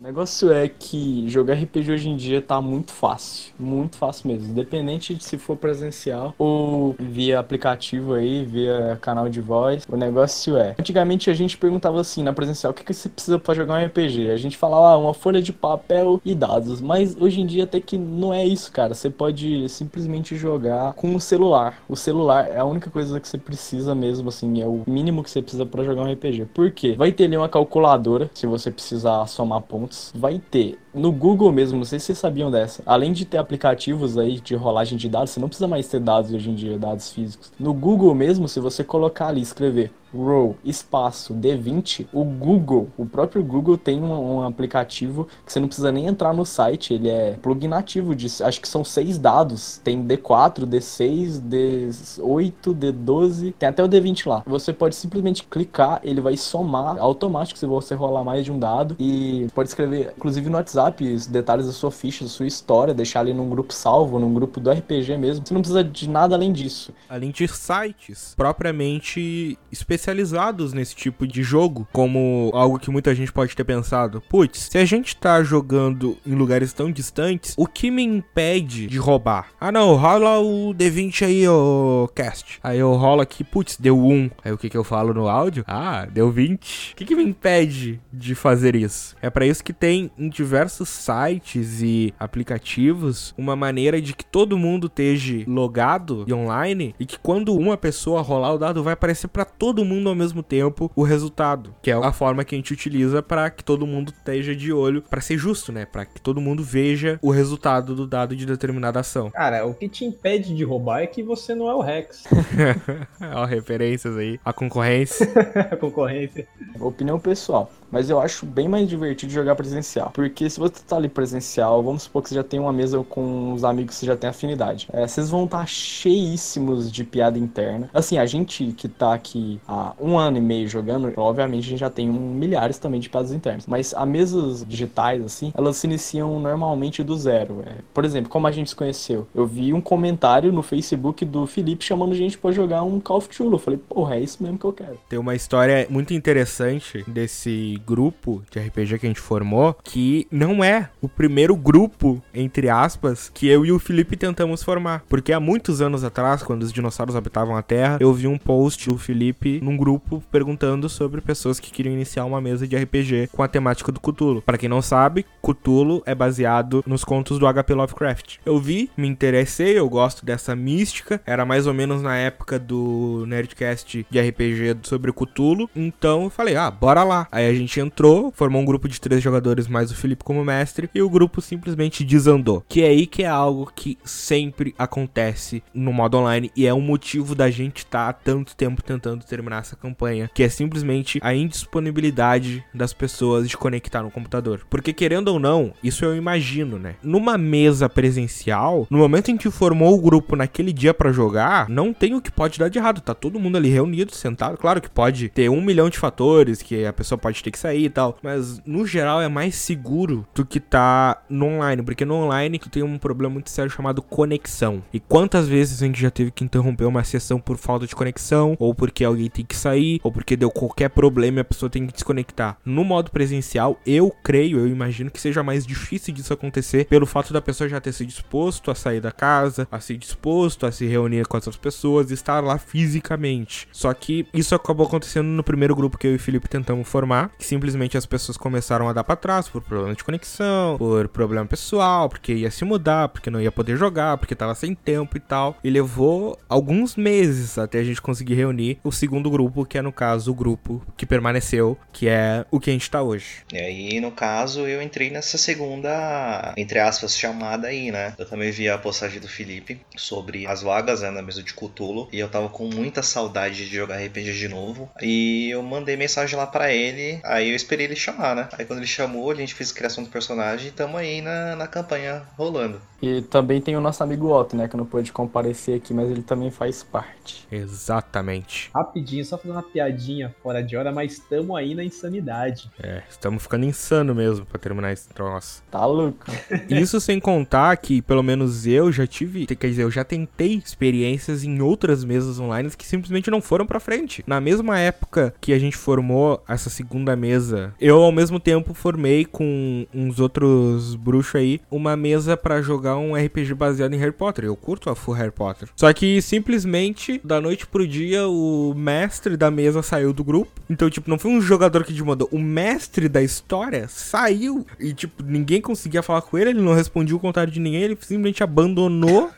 [0.00, 3.52] O negócio é que jogar RPG hoje em dia tá muito fácil.
[3.58, 4.48] Muito fácil mesmo.
[4.48, 9.84] Independente de se for presencial ou via aplicativo aí, via canal de voz.
[9.88, 10.74] O negócio é.
[10.78, 13.86] Antigamente a gente perguntava assim na presencial: o que, que você precisa para jogar um
[13.86, 14.30] RPG?
[14.30, 16.80] A gente falava ah, uma folha de papel e dados.
[16.80, 18.94] Mas hoje em dia até que não é isso, cara.
[18.94, 21.80] Você pode simplesmente jogar com o celular.
[21.88, 24.60] O celular é a única coisa que você precisa mesmo, assim.
[24.60, 26.46] É o mínimo que você precisa para jogar um RPG.
[26.46, 26.96] Por quê?
[26.98, 31.78] Vai ter ali uma calculadora, se você precisar somar pontos, vai ter no Google mesmo,
[31.78, 32.82] não sei se vocês sabiam dessa.
[32.84, 36.32] Além de ter aplicativos aí de rolagem de dados, você não precisa mais ter dados
[36.32, 37.52] hoje em dia, dados físicos.
[37.58, 43.42] No Google mesmo, se você colocar ali, escrever row espaço D20, o Google, o próprio
[43.42, 47.38] Google tem um, um, aplicativo que você não precisa nem entrar no site, ele é
[47.40, 53.82] plugin nativo de, acho que são seis dados, tem D4, D6, D8, D12, tem até
[53.82, 54.42] o D20 lá.
[54.46, 58.94] Você pode simplesmente clicar, ele vai somar automático se você rolar mais de um dado
[58.98, 62.94] e pode escrever, inclusive no WhatsApp WhatsApp os detalhes da sua ficha, da sua história,
[62.94, 65.46] deixar ali num grupo salvo, num grupo do RPG mesmo.
[65.46, 66.92] Você não precisa de nada além disso.
[67.08, 73.54] Além de sites propriamente especializados nesse tipo de jogo, como algo que muita gente pode
[73.54, 74.22] ter pensado.
[74.28, 78.98] Putz, se a gente tá jogando em lugares tão distantes, o que me impede de
[78.98, 79.48] roubar?
[79.60, 82.58] Ah não, rola o D20 aí, ô cast.
[82.62, 84.30] Aí eu rolo aqui, putz, deu 1.
[84.44, 85.64] Aí o que que eu falo no áudio?
[85.66, 86.92] Ah, deu 20.
[86.92, 89.14] O que que me impede de fazer isso?
[89.20, 94.24] É para isso que tem em diversos diversos sites e aplicativos uma maneira de que
[94.24, 98.94] todo mundo esteja logado e online e que quando uma pessoa rolar o dado vai
[98.94, 102.58] aparecer para todo mundo ao mesmo tempo o resultado, que é a forma que a
[102.58, 106.20] gente utiliza para que todo mundo esteja de olho, para ser justo, né, para que
[106.20, 109.30] todo mundo veja o resultado do dado de determinada ação.
[109.30, 112.24] Cara, o que te impede de roubar é que você não é o Rex.
[113.34, 115.28] Ó, referências aí, a concorrência.
[115.70, 116.46] a concorrência.
[116.80, 117.70] Opinião pessoal.
[117.92, 120.10] Mas eu acho bem mais divertido jogar presencial.
[120.14, 123.52] Porque se você tá ali presencial, vamos supor que você já tem uma mesa com
[123.52, 124.88] os amigos que você já tem afinidade.
[124.92, 127.90] É, vocês vão estar tá cheíssimos de piada interna.
[127.92, 131.80] Assim, a gente que tá aqui há um ano e meio jogando, obviamente a gente
[131.80, 133.66] já tem um, milhares também de piadas internas.
[133.66, 137.62] Mas as mesas digitais, assim, elas se iniciam normalmente do zero.
[137.66, 137.74] É.
[137.92, 139.26] Por exemplo, como a gente se conheceu?
[139.34, 143.18] Eu vi um comentário no Facebook do Felipe chamando a gente pra jogar um Call
[143.18, 143.52] of Duty.
[143.52, 144.98] Eu falei, porra, é isso mesmo que eu quero.
[145.08, 150.62] Tem uma história muito interessante desse grupo de RPG que a gente formou, que não
[150.62, 155.04] é o primeiro grupo, entre aspas, que eu e o Felipe tentamos formar.
[155.08, 158.88] Porque há muitos anos atrás, quando os dinossauros habitavam a Terra, eu vi um post
[158.88, 163.42] do Felipe num grupo perguntando sobre pessoas que queriam iniciar uma mesa de RPG com
[163.42, 164.42] a temática do Cthulhu.
[164.42, 168.36] Para quem não sabe, Cthulhu é baseado nos contos do HP Lovecraft.
[168.44, 171.20] Eu vi, me interessei, eu gosto dessa mística.
[171.26, 175.68] Era mais ou menos na época do Nerdcast de RPG sobre Cthulhu.
[175.74, 177.26] Então eu falei, ah, bora lá.
[177.30, 180.44] Aí a gente gente entrou, formou um grupo de três jogadores mais o Felipe como
[180.44, 182.62] mestre, e o grupo simplesmente desandou.
[182.68, 186.80] Que é aí que é algo que sempre acontece no modo online e é um
[186.80, 191.34] motivo da gente estar tá tanto tempo tentando terminar essa campanha, que é simplesmente a
[191.34, 194.66] indisponibilidade das pessoas de conectar no computador.
[194.68, 196.96] Porque querendo ou não, isso eu imagino, né?
[197.02, 201.92] Numa mesa presencial, no momento em que formou o grupo naquele dia para jogar, não
[201.92, 203.00] tem o que pode dar de errado.
[203.00, 204.58] Tá todo mundo ali reunido, sentado.
[204.58, 207.84] Claro que pode ter um milhão de fatores que a pessoa pode ter que sair
[207.84, 208.18] e tal.
[208.22, 212.68] Mas no geral é mais seguro do que tá no online, porque no online tu
[212.68, 214.82] tem um problema muito sério chamado conexão.
[214.92, 218.56] E quantas vezes a gente já teve que interromper uma sessão por falta de conexão,
[218.58, 221.86] ou porque alguém tem que sair, ou porque deu qualquer problema e a pessoa tem
[221.86, 222.56] que desconectar.
[222.64, 227.32] No modo presencial, eu creio, eu imagino que seja mais difícil disso acontecer pelo fato
[227.32, 230.86] da pessoa já ter se disposto a sair da casa, a se disposto a se
[230.86, 233.68] reunir com outras pessoas estar lá fisicamente.
[233.72, 237.30] Só que isso acabou acontecendo no primeiro grupo que eu e o Felipe tentamos formar,
[237.42, 241.44] que simplesmente as pessoas começaram a dar para trás por problema de conexão, por problema
[241.44, 245.20] pessoal, porque ia se mudar, porque não ia poder jogar, porque tava sem tempo e
[245.20, 245.56] tal.
[245.64, 249.92] E levou alguns meses até a gente conseguir reunir o segundo grupo, que é no
[249.92, 253.38] caso o grupo que permaneceu, que é o que a gente tá hoje.
[253.52, 258.14] E aí, no caso, eu entrei nessa segunda, entre aspas, chamada aí, né?
[258.16, 262.08] Eu também vi a postagem do Felipe sobre as vagas né, na mesa de Cutulo
[262.12, 264.88] e eu tava com muita saudade de jogar RPG de novo.
[265.02, 268.48] E eu mandei mensagem lá para ele, aí eu esperei ele chamar, né?
[268.52, 271.56] Aí quando ele chamou, a gente fez a criação do personagem e tamo aí na,
[271.56, 272.80] na campanha rolando.
[273.02, 274.68] E também tem o nosso amigo Otto, né?
[274.68, 277.44] Que não pôde comparecer aqui, mas ele também faz parte.
[277.50, 278.70] Exatamente.
[278.72, 282.70] Rapidinho, só fazendo uma piadinha fora de hora, mas estamos aí na insanidade.
[282.80, 285.64] É, estamos ficando insano mesmo pra terminar esse troço.
[285.68, 286.26] Tá louco.
[286.70, 291.42] Isso sem contar que, pelo menos eu já tive, quer dizer, eu já tentei experiências
[291.42, 294.22] em outras mesas online que simplesmente não foram pra frente.
[294.26, 299.24] Na mesma época que a gente formou essa segunda mesa, eu ao mesmo tempo formei
[299.24, 304.12] com uns outros bruxos aí uma mesa para jogar jogar um RPG baseado em Harry
[304.12, 304.44] Potter.
[304.44, 305.68] Eu curto a full Harry Potter.
[305.76, 310.52] Só que simplesmente, da noite pro dia, o mestre da mesa saiu do grupo.
[310.68, 312.28] Então, tipo, não foi um jogador que te mandou.
[312.30, 314.66] O mestre da história saiu.
[314.78, 316.50] E, tipo, ninguém conseguia falar com ele.
[316.50, 317.82] Ele não respondia o comentário de ninguém.
[317.82, 319.30] Ele simplesmente abandonou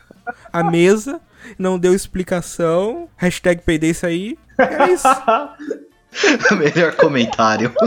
[0.51, 1.21] a mesa.
[1.57, 3.07] Não deu explicação.
[3.15, 4.37] Hashtag peidei isso aí.
[4.57, 5.07] É isso.
[6.57, 7.71] Melhor comentário.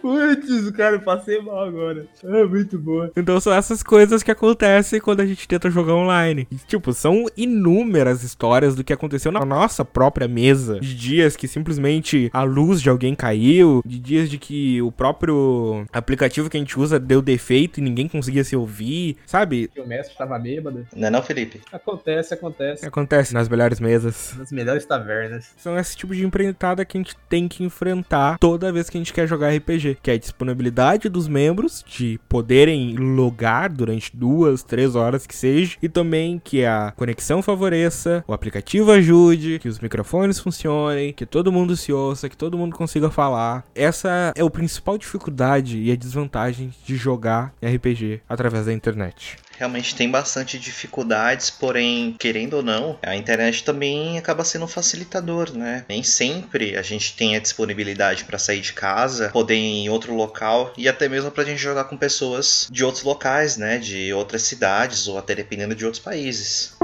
[0.00, 2.06] Putz, cara, eu passei mal agora.
[2.24, 3.12] É muito boa.
[3.16, 6.48] Então são essas coisas que acontecem quando a gente tenta jogar online.
[6.50, 10.80] E, tipo, são inúmeras histórias do que aconteceu na nossa própria mesa.
[10.80, 15.84] De dias que simplesmente a luz de alguém caiu, de dias de que o próprio
[15.92, 19.70] aplicativo que a gente usa deu defeito e ninguém conseguia se ouvir, sabe?
[19.76, 20.86] O mestre estava bêbado.
[20.94, 21.60] Não é não, Felipe?
[21.72, 22.86] Acontece, acontece.
[22.86, 24.34] Acontece nas melhores mesas.
[24.38, 25.54] Nas melhores tavernas.
[25.56, 29.00] São esse tipo de empreitada que a gente tem que enfrentar toda vez que a
[29.00, 34.64] gente quer jogar RPG, que é a disponibilidade dos membros de poderem logar durante duas,
[34.64, 39.78] três horas que seja, e também que a conexão favoreça, o aplicativo ajude, que os
[39.78, 43.64] microfones funcionem, que todo mundo se ouça, que todo mundo consiga falar.
[43.74, 49.38] Essa é a principal dificuldade e a desvantagem de jogar RPG através da internet.
[49.60, 55.52] Realmente tem bastante dificuldades, porém, querendo ou não, a internet também acaba sendo um facilitador,
[55.52, 55.84] né?
[55.86, 60.14] Nem sempre a gente tem a disponibilidade para sair de casa, poder ir em outro
[60.14, 63.76] local e até mesmo pra gente jogar com pessoas de outros locais, né?
[63.76, 66.78] De outras cidades ou até dependendo de outros países.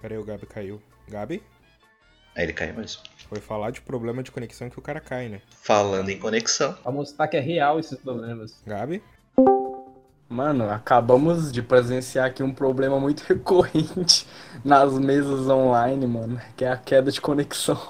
[0.00, 0.82] Peraí, o Gabi caiu.
[1.08, 1.42] Gabi?
[2.36, 3.00] Aí ele caiu mesmo.
[3.26, 5.40] Foi falar de problema de conexão que o cara cai, né?
[5.62, 6.74] Falando em conexão.
[6.74, 8.62] Pra mostrar que é real esses problemas.
[8.66, 9.02] Gabi?
[10.28, 14.26] Mano, acabamos de presenciar aqui um problema muito recorrente
[14.64, 17.80] nas mesas online, mano, que é a queda de conexão.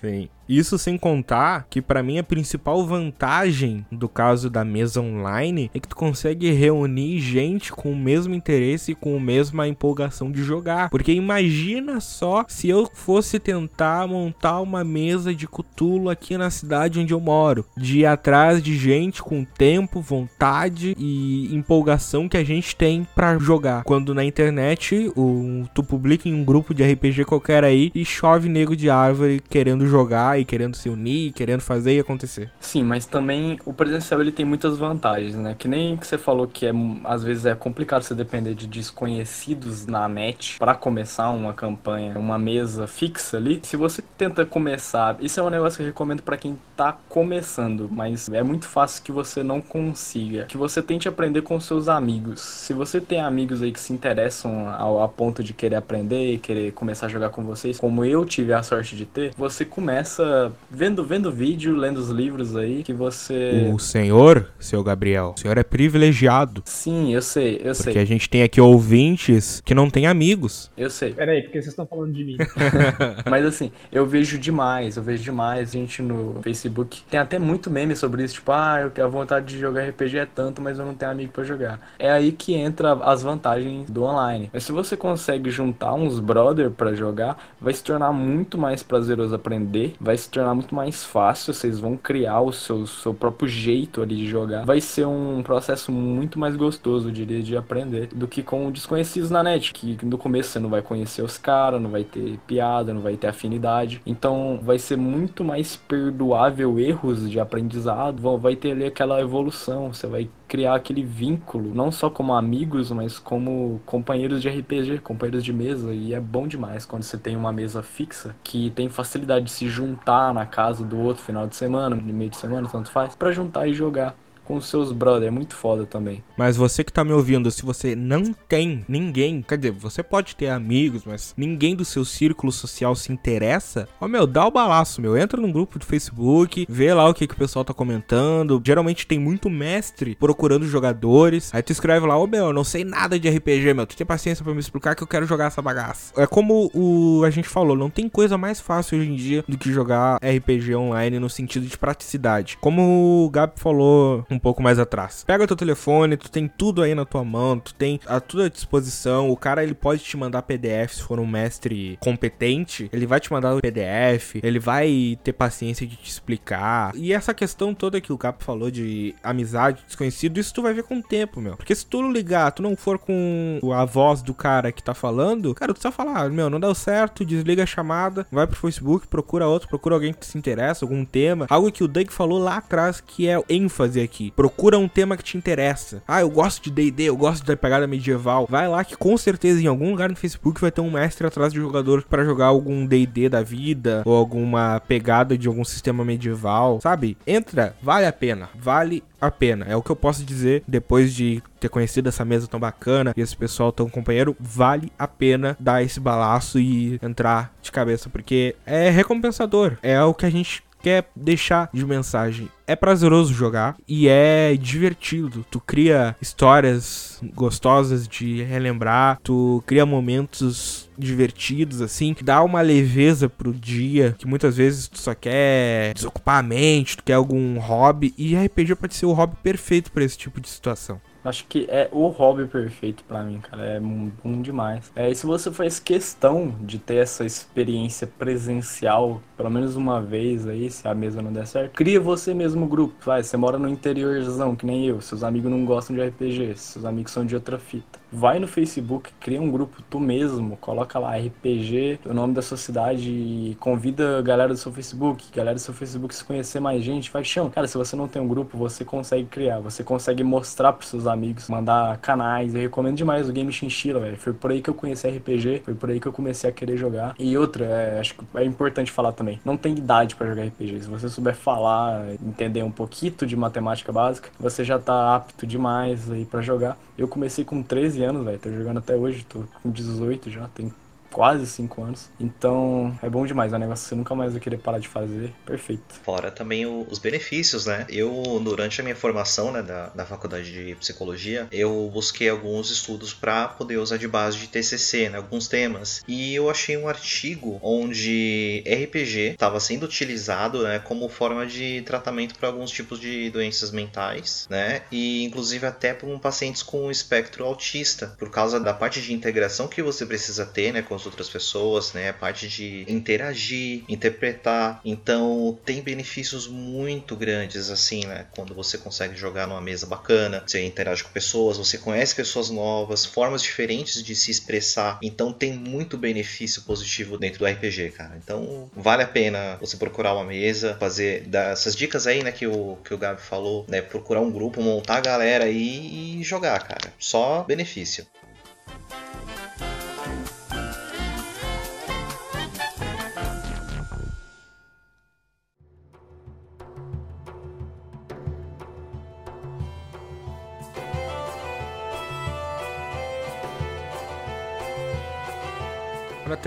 [0.00, 0.28] Sim.
[0.48, 5.78] Isso sem contar que para mim a principal vantagem do caso da mesa online é
[5.78, 10.42] que tu consegue reunir gente com o mesmo interesse e com a mesma empolgação de
[10.42, 10.88] jogar.
[10.88, 16.98] Porque imagina só se eu fosse tentar montar uma mesa de cutulo aqui na cidade
[16.98, 22.44] onde eu moro, de ir atrás de gente com tempo, vontade e empolgação que a
[22.44, 23.84] gente tem para jogar.
[23.84, 28.48] Quando na internet o, tu publica em um grupo de RPG qualquer aí e chove
[28.48, 32.50] nego de árvore querendo jogar e querendo se unir, querendo fazer e acontecer.
[32.60, 35.54] Sim, mas também o presencial ele tem muitas vantagens, né?
[35.58, 36.72] Que nem que você falou que é
[37.04, 42.38] às vezes é complicado você depender de desconhecidos na net para começar uma campanha, uma
[42.38, 43.60] mesa fixa ali.
[43.62, 47.88] Se você tenta começar, isso é um negócio que eu recomendo para quem tá começando,
[47.90, 50.44] mas é muito fácil que você não consiga.
[50.44, 52.40] Que você tente aprender com seus amigos.
[52.40, 56.72] Se você tem amigos aí que se interessam ao a ponto de querer aprender querer
[56.72, 60.27] começar a jogar com vocês, como eu tive a sorte de ter, você começa
[60.70, 65.56] vendo vendo vídeo, lendo os livros aí que você O senhor, seu Gabriel, o senhor
[65.58, 66.62] é privilegiado.
[66.64, 68.02] Sim, eu sei, eu Porque sei.
[68.02, 70.70] a gente tem aqui ouvintes que não têm amigos.
[70.76, 71.12] Eu sei.
[71.12, 72.36] Pera aí, porque vocês estão falando de mim?
[73.28, 77.02] Mas assim, eu vejo demais, eu vejo demais gente no Facebook.
[77.10, 80.26] Tem até muito meme sobre isso, tipo, ah, eu, a vontade de jogar RPG é
[80.26, 81.80] tanto, mas eu não tenho amigo pra jogar.
[81.98, 84.50] É aí que entra as vantagens do online.
[84.52, 89.34] Mas se você consegue juntar uns brother pra jogar, vai se tornar muito mais prazeroso
[89.34, 94.02] aprender, vai se tornar muito mais fácil, vocês vão criar o seu, seu próprio jeito
[94.02, 94.64] ali de jogar.
[94.64, 99.30] Vai ser um processo muito mais gostoso, eu diria, de aprender do que com desconhecidos
[99.30, 102.92] na net, que no começo você não vai conhecer os caras, não vai ter piada,
[102.92, 104.02] não vai ter afinidade.
[104.04, 110.06] Então vai ser muito mais perdoável erros de aprendizado, vai ter ali aquela evolução, você
[110.06, 115.52] vai criar aquele vínculo, não só como amigos, mas como companheiros de RPG, companheiros de
[115.52, 119.50] mesa, e é bom demais quando você tem uma mesa fixa que tem facilidade de
[119.52, 123.14] se juntar na casa do outro final de semana, no meio de semana, tanto faz,
[123.14, 124.14] pra juntar e jogar
[124.48, 126.24] com seus brother, é muito foda também.
[126.36, 130.34] Mas você que tá me ouvindo, se você não tem ninguém, quer dizer, você pode
[130.34, 135.02] ter amigos, mas ninguém do seu círculo social se interessa, ó meu, dá o balaço,
[135.02, 135.18] meu.
[135.18, 138.60] Entra num grupo de Facebook, vê lá o que, que o pessoal tá comentando.
[138.64, 141.54] Geralmente tem muito mestre procurando jogadores.
[141.54, 143.86] Aí tu escreve lá, ô meu, eu não sei nada de RPG, meu.
[143.86, 146.14] Tu tem paciência pra me explicar que eu quero jogar essa bagaça.
[146.16, 149.58] É como o a gente falou, não tem coisa mais fácil hoje em dia do
[149.58, 152.56] que jogar RPG online no sentido de praticidade.
[152.60, 155.24] Como o Gabi falou um pouco mais atrás.
[155.26, 158.48] Pega teu telefone, tu tem tudo aí na tua mão, tu tem a tudo à
[158.48, 159.30] disposição.
[159.30, 163.32] O cara ele pode te mandar PDF se for um mestre competente, ele vai te
[163.32, 166.92] mandar o PDF, ele vai ter paciência de te explicar.
[166.94, 170.82] E essa questão toda que o Gabi falou de amizade, desconhecido, isso tu vai ver
[170.82, 171.56] com o tempo, meu.
[171.56, 175.54] Porque se tu ligar, tu não for com a voz do cara que tá falando,
[175.54, 179.06] cara, tu só falar, ah, meu, não deu certo, desliga a chamada, vai pro Facebook,
[179.06, 181.46] procura outro, procura alguém que se interessa, algum tema.
[181.48, 184.27] Algo que o Doug falou lá atrás que é ênfase aqui.
[184.34, 186.02] Procura um tema que te interessa.
[186.06, 188.46] Ah, eu gosto de D&D, eu gosto da pegada medieval.
[188.48, 191.52] Vai lá que com certeza em algum lugar no Facebook vai ter um mestre atrás
[191.52, 196.80] de jogador pra jogar algum D&D da vida ou alguma pegada de algum sistema medieval,
[196.80, 197.16] sabe?
[197.26, 198.48] Entra, vale a pena.
[198.54, 199.66] Vale a pena.
[199.68, 203.20] É o que eu posso dizer depois de ter conhecido essa mesa tão bacana e
[203.20, 204.36] esse pessoal tão companheiro.
[204.38, 209.76] Vale a pena dar esse balaço e entrar de cabeça, porque é recompensador.
[209.82, 212.48] É o que a gente quer deixar de mensagem.
[212.66, 215.44] É prazeroso jogar e é divertido.
[215.50, 223.28] Tu cria histórias gostosas de relembrar, tu cria momentos divertidos assim, que dá uma leveza
[223.28, 228.14] pro dia, que muitas vezes tu só quer desocupar a mente, tu quer algum hobby
[228.18, 231.00] e RPG pode ser o hobby perfeito para esse tipo de situação.
[231.24, 233.64] Acho que é o hobby perfeito pra mim, cara.
[233.64, 234.90] É bom demais.
[234.94, 240.46] É, e se você faz questão de ter essa experiência presencial, pelo menos uma vez
[240.46, 242.94] aí, se a mesa não der certo, cria você mesmo o grupo.
[243.04, 245.00] Vai, você mora no interiorzão, que nem eu.
[245.00, 247.98] Seus amigos não gostam de RPG, seus amigos são de outra fita.
[248.12, 252.56] Vai no Facebook, cria um grupo tu mesmo, coloca lá RPG, o nome da sua
[252.56, 256.82] cidade e convida a galera do seu Facebook, galera do seu Facebook se conhecer mais
[256.82, 257.50] gente, vai chão.
[257.50, 261.06] Cara, se você não tem um grupo, você consegue criar, você consegue mostrar pros seus
[261.06, 262.54] amigos, mandar canais.
[262.54, 264.16] Eu recomendo demais o Game Chinchilla, velho.
[264.16, 266.76] Foi por aí que eu conheci RPG, foi por aí que eu comecei a querer
[266.76, 267.14] jogar.
[267.18, 270.82] E outra, é, acho que é importante falar também, não tem idade para jogar RPG.
[270.82, 276.10] Se você souber falar, entender um pouquinho de matemática básica, você já tá apto demais
[276.10, 276.76] aí para jogar.
[276.96, 280.72] Eu comecei com 13 anos, velho, tô jogando até hoje, tô com 18 já, tem
[281.10, 282.08] quase cinco anos.
[282.20, 284.88] Então é bom demais, é um negócio que você nunca mais vai querer parar de
[284.88, 285.32] fazer.
[285.44, 285.94] Perfeito.
[286.04, 287.86] Fora também o, os benefícios, né?
[287.88, 293.12] Eu, durante a minha formação né, da, da faculdade de psicologia, eu busquei alguns estudos
[293.12, 296.02] para poder usar de base de TCC, né, alguns temas.
[296.06, 302.38] E eu achei um artigo onde RPG estava sendo utilizado né, como forma de tratamento
[302.38, 304.82] para alguns tipos de doenças mentais, né?
[304.90, 309.82] E inclusive até para pacientes com espectro autista, por causa da parte de integração que
[309.82, 310.82] você precisa ter, né?
[310.98, 312.08] As outras pessoas, né?
[312.08, 314.80] A parte de interagir, interpretar.
[314.84, 318.26] Então tem benefícios muito grandes assim, né?
[318.34, 323.04] Quando você consegue jogar numa mesa bacana, você interage com pessoas, você conhece pessoas novas,
[323.04, 324.98] formas diferentes de se expressar.
[325.02, 328.18] Então tem muito benefício positivo dentro do RPG, cara.
[328.22, 332.76] Então vale a pena você procurar uma mesa, fazer dessas dicas aí, né, que o
[332.84, 336.92] que o Gabi falou, né, procurar um grupo, montar a galera aí e jogar, cara.
[336.98, 338.06] Só benefício.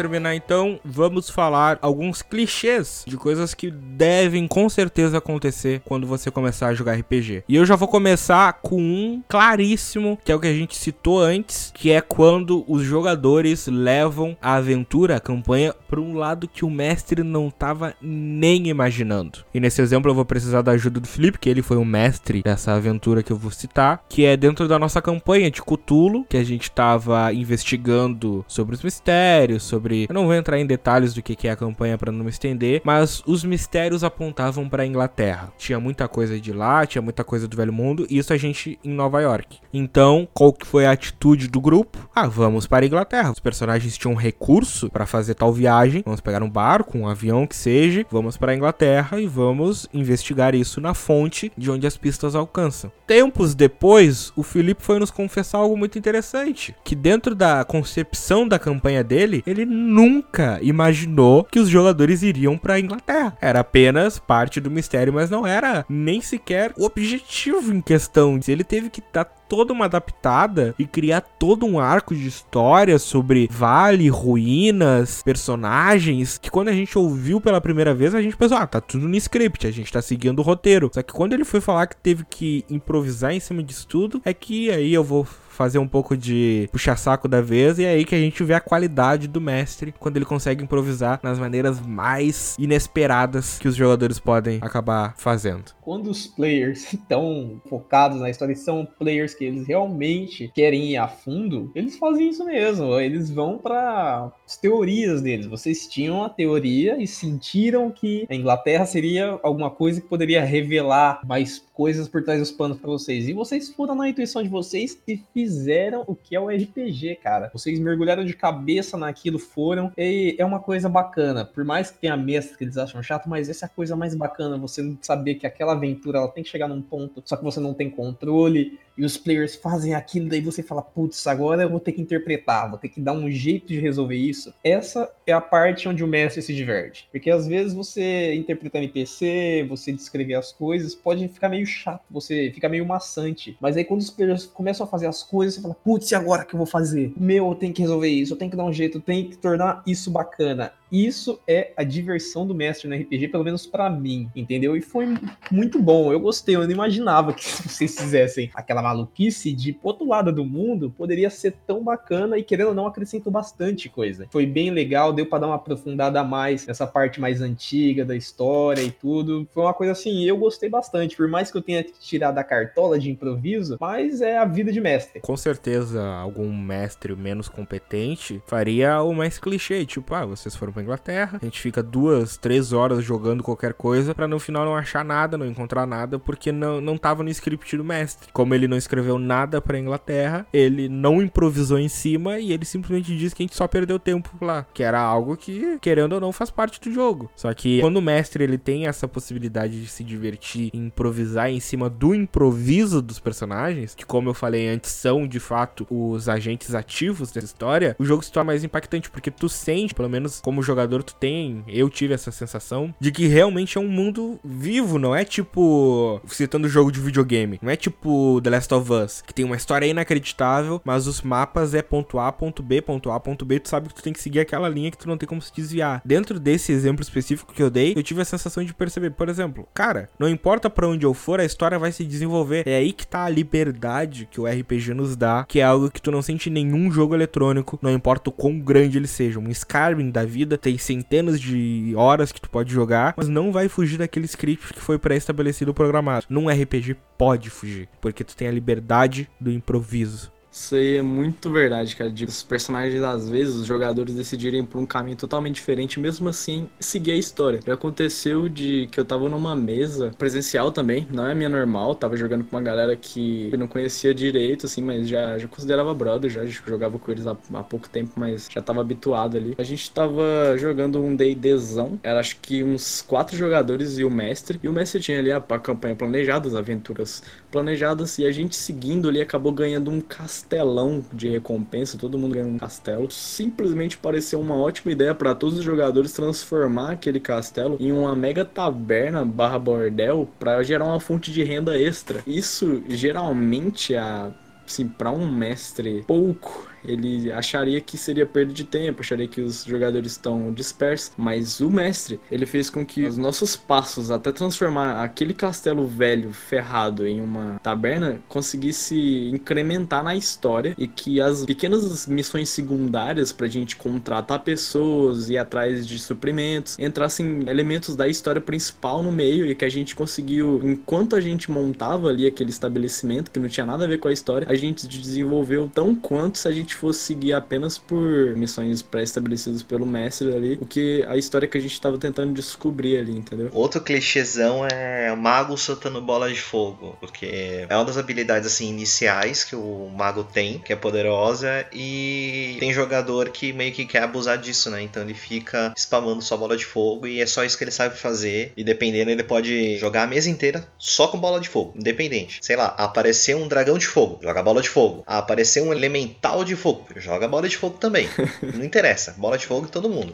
[0.02, 6.32] Terminar então, vamos falar alguns clichês de coisas que devem com certeza acontecer quando você
[6.32, 7.44] começar a jogar RPG.
[7.48, 11.20] E eu já vou começar com um claríssimo, que é o que a gente citou
[11.20, 16.66] antes, que é quando os jogadores levam a aventura, a campanha, para um lado que
[16.66, 19.46] o mestre não estava nem imaginando.
[19.54, 22.42] E nesse exemplo eu vou precisar da ajuda do Felipe, que ele foi o mestre
[22.42, 26.38] dessa aventura que eu vou citar, que é dentro da nossa campanha de Cthulhu, que
[26.38, 29.91] a gente estava investigando sobre os mistérios, sobre.
[30.10, 32.82] Eu não vou entrar em detalhes do que é a campanha para não me estender,
[32.84, 35.52] mas os mistérios apontavam para Inglaterra.
[35.58, 38.78] Tinha muita coisa de lá, tinha muita coisa do Velho Mundo, e isso a gente
[38.84, 39.60] em Nova York.
[39.74, 42.10] Então, qual que foi a atitude do grupo?
[42.14, 43.32] Ah, vamos para a Inglaterra.
[43.32, 46.04] Os personagens tinham recurso para fazer tal viagem.
[46.06, 50.54] Vamos pegar um barco, um avião que seja, vamos para a Inglaterra e vamos investigar
[50.54, 52.92] isso na fonte de onde as pistas alcançam.
[53.08, 58.60] Tempos depois, o Felipe foi nos confessar algo muito interessante, que dentro da concepção da
[58.60, 63.38] campanha dele, ele ele nunca imaginou que os jogadores iriam para Inglaterra.
[63.40, 68.40] Era apenas parte do mistério, mas não era nem sequer o objetivo em questão.
[68.48, 73.50] Ele teve que dar toda uma adaptada e criar todo um arco de história sobre
[73.52, 78.68] vale, ruínas, personagens, que quando a gente ouviu pela primeira vez, a gente pensou, ah,
[78.68, 80.90] tá tudo no script, a gente tá seguindo o roteiro.
[80.94, 84.34] Só que quando ele foi falar que teve que improvisar em cima disso tudo, é
[84.34, 85.28] que aí eu vou
[85.62, 88.60] fazer um pouco de puxa-saco da vez, e é aí que a gente vê a
[88.60, 94.58] qualidade do mestre quando ele consegue improvisar nas maneiras mais inesperadas que os jogadores podem
[94.60, 95.66] acabar fazendo.
[95.80, 100.98] Quando os players estão focados na história e são players que eles realmente querem ir
[100.98, 103.00] a fundo, eles fazem isso mesmo.
[103.00, 105.46] Eles vão para as teorias deles.
[105.46, 111.22] Vocês tinham a teoria e sentiram que a Inglaterra seria alguma coisa que poderia revelar
[111.24, 113.28] mais coisas por trás dos panos para vocês.
[113.28, 117.50] E vocês foram na intuição de vocês e fizeram o que é o RPG, cara.
[117.52, 119.92] Vocês mergulharam de cabeça naquilo, foram.
[119.98, 121.44] E é uma coisa bacana.
[121.44, 124.14] Por mais que tenha mestre que eles acham chato, mas essa é a coisa mais
[124.14, 124.60] bacana.
[124.60, 127.74] Você saber que aquela aventura ela tem que chegar num ponto, só que você não
[127.74, 131.92] tem controle e os players fazem aquilo, daí você fala, putz, agora eu vou ter
[131.92, 134.54] que interpretar, vou ter que dar um jeito de resolver isso.
[134.64, 137.08] Essa é a parte onde o mestre se diverte.
[137.12, 142.52] Porque às vezes você interpretar NPC, você descrever as coisas, pode ficar meio chato, você
[142.54, 143.58] fica meio maçante.
[143.60, 146.46] Mas aí quando os players começam a fazer as coisas, você fala, putz, e agora
[146.46, 147.14] que eu vou fazer?
[147.18, 149.38] Meu, eu tenho que resolver isso, eu tenho que dar um jeito, eu tenho que
[149.38, 150.74] tornar isso bacana.
[150.92, 154.76] Isso é a diversão do mestre no RPG, pelo menos para mim, entendeu?
[154.76, 155.08] E foi
[155.50, 160.34] muito bom, eu gostei, eu não imaginava que vocês fizessem aquela maluquice de outro lado
[160.34, 164.28] do mundo, poderia ser tão bacana e querendo ou não acrescentou bastante coisa.
[164.30, 168.16] Foi bem legal, deu para dar uma aprofundada a mais nessa parte mais antiga da
[168.16, 169.48] história e tudo.
[169.54, 173.00] Foi uma coisa assim, eu gostei bastante, por mais que eu tenha tirado a cartola
[173.00, 175.22] de improviso, mas é a vida de mestre.
[175.22, 181.40] Com certeza, algum mestre menos competente faria o mais clichê, tipo, ah, vocês foram Inglaterra.
[181.42, 185.38] A gente fica duas, três horas jogando qualquer coisa pra no final não achar nada,
[185.38, 188.30] não encontrar nada, porque não, não tava no script do mestre.
[188.34, 193.16] Como ele não escreveu nada pra Inglaterra, ele não improvisou em cima e ele simplesmente
[193.18, 194.66] disse que a gente só perdeu tempo lá.
[194.74, 197.30] Que era algo que, querendo ou não, faz parte do jogo.
[197.36, 201.60] Só que quando o mestre ele tem essa possibilidade de se divertir e improvisar em
[201.60, 206.74] cima do improviso dos personagens, que como eu falei antes, são de fato os agentes
[206.74, 210.64] ativos dessa história, o jogo se torna mais impactante, porque tu sente, pelo menos como
[210.72, 215.16] jogador, tu tem, eu tive essa sensação, de que realmente é um mundo vivo, não
[215.16, 219.46] é tipo, citando jogo de videogame, não é tipo The Last of Us, que tem
[219.46, 223.60] uma história inacreditável, mas os mapas é ponto A, ponto B, ponto A, ponto B,
[223.60, 225.54] tu sabe que tu tem que seguir aquela linha que tu não tem como se
[225.54, 226.02] desviar.
[226.06, 229.68] Dentro desse exemplo específico que eu dei, eu tive a sensação de perceber, por exemplo,
[229.74, 232.68] cara, não importa para onde eu for, a história vai se desenvolver.
[232.68, 236.02] É aí que tá a liberdade que o RPG nos dá, que é algo que
[236.02, 239.40] tu não sente em nenhum jogo eletrônico, não importa o quão grande ele seja.
[239.40, 243.68] Um Skyrim da vida tem centenas de horas que tu pode jogar, mas não vai
[243.68, 246.26] fugir daquele script que foi pré-estabelecido programado.
[246.30, 250.32] Num RPG pode fugir, porque tu tem a liberdade do improviso.
[250.54, 252.12] Isso aí é muito verdade, cara.
[252.12, 256.70] De os personagens, às vezes, os jogadores decidirem por um caminho totalmente diferente, mesmo assim,
[256.78, 257.62] seguir a história.
[257.66, 261.96] Já aconteceu de que eu tava numa mesa presencial também, não é a minha normal,
[261.96, 265.94] tava jogando com uma galera que eu não conhecia direito, assim, mas já, já considerava
[265.94, 269.56] brother, já jogava com eles há, há pouco tempo, mas já tava habituado ali.
[269.58, 274.60] A gente tava jogando um D&Dzão, era acho que uns quatro jogadores e o mestre,
[274.62, 278.56] e o mestre tinha ali a, a campanha planejada, as aventuras planejadas, e a gente
[278.56, 283.10] seguindo ali acabou ganhando um castelo castelão de recompensa, todo mundo ganha um castelo.
[283.12, 288.44] Simplesmente pareceu uma ótima ideia para todos os jogadores transformar aquele castelo em uma mega
[288.44, 292.22] taberna barra bordel para gerar uma fonte de renda extra.
[292.26, 294.32] Isso geralmente a
[294.66, 299.64] assim, para um mestre pouco ele acharia que seria perda de tempo, acharia que os
[299.64, 305.04] jogadores estão dispersos, mas o mestre, ele fez com que os nossos passos até transformar
[305.04, 312.08] aquele castelo velho ferrado em uma taberna conseguisse incrementar na história e que as pequenas
[312.08, 319.04] missões secundárias pra gente contratar pessoas e atrás de suprimentos entrassem elementos da história principal
[319.04, 323.40] no meio e que a gente conseguiu, enquanto a gente montava ali aquele estabelecimento que
[323.40, 326.52] não tinha nada a ver com a história, a gente desenvolveu tão quanto se a
[326.52, 331.48] gente gente fosse seguir apenas por missões pré-estabelecidas pelo mestre ali, o que a história
[331.48, 333.50] que a gente estava tentando descobrir ali, entendeu?
[333.52, 338.70] Outro clichêzão é o mago soltando bola de fogo, porque é uma das habilidades assim
[338.70, 344.04] iniciais que o mago tem, que é poderosa e tem jogador que meio que quer
[344.04, 344.82] abusar disso, né?
[344.82, 347.98] Então ele fica spamando sua bola de fogo e é só isso que ele sabe
[347.98, 352.40] fazer e dependendo ele pode jogar a mesa inteira só com bola de fogo, independente.
[352.42, 355.04] Sei lá, aparecer um dragão de fogo, joga bola de fogo.
[355.06, 356.86] Aparecer um elemental de fogo.
[356.96, 358.08] Joga bola de fogo também.
[358.54, 359.16] Não interessa.
[359.18, 360.14] Bola de fogo todo mundo.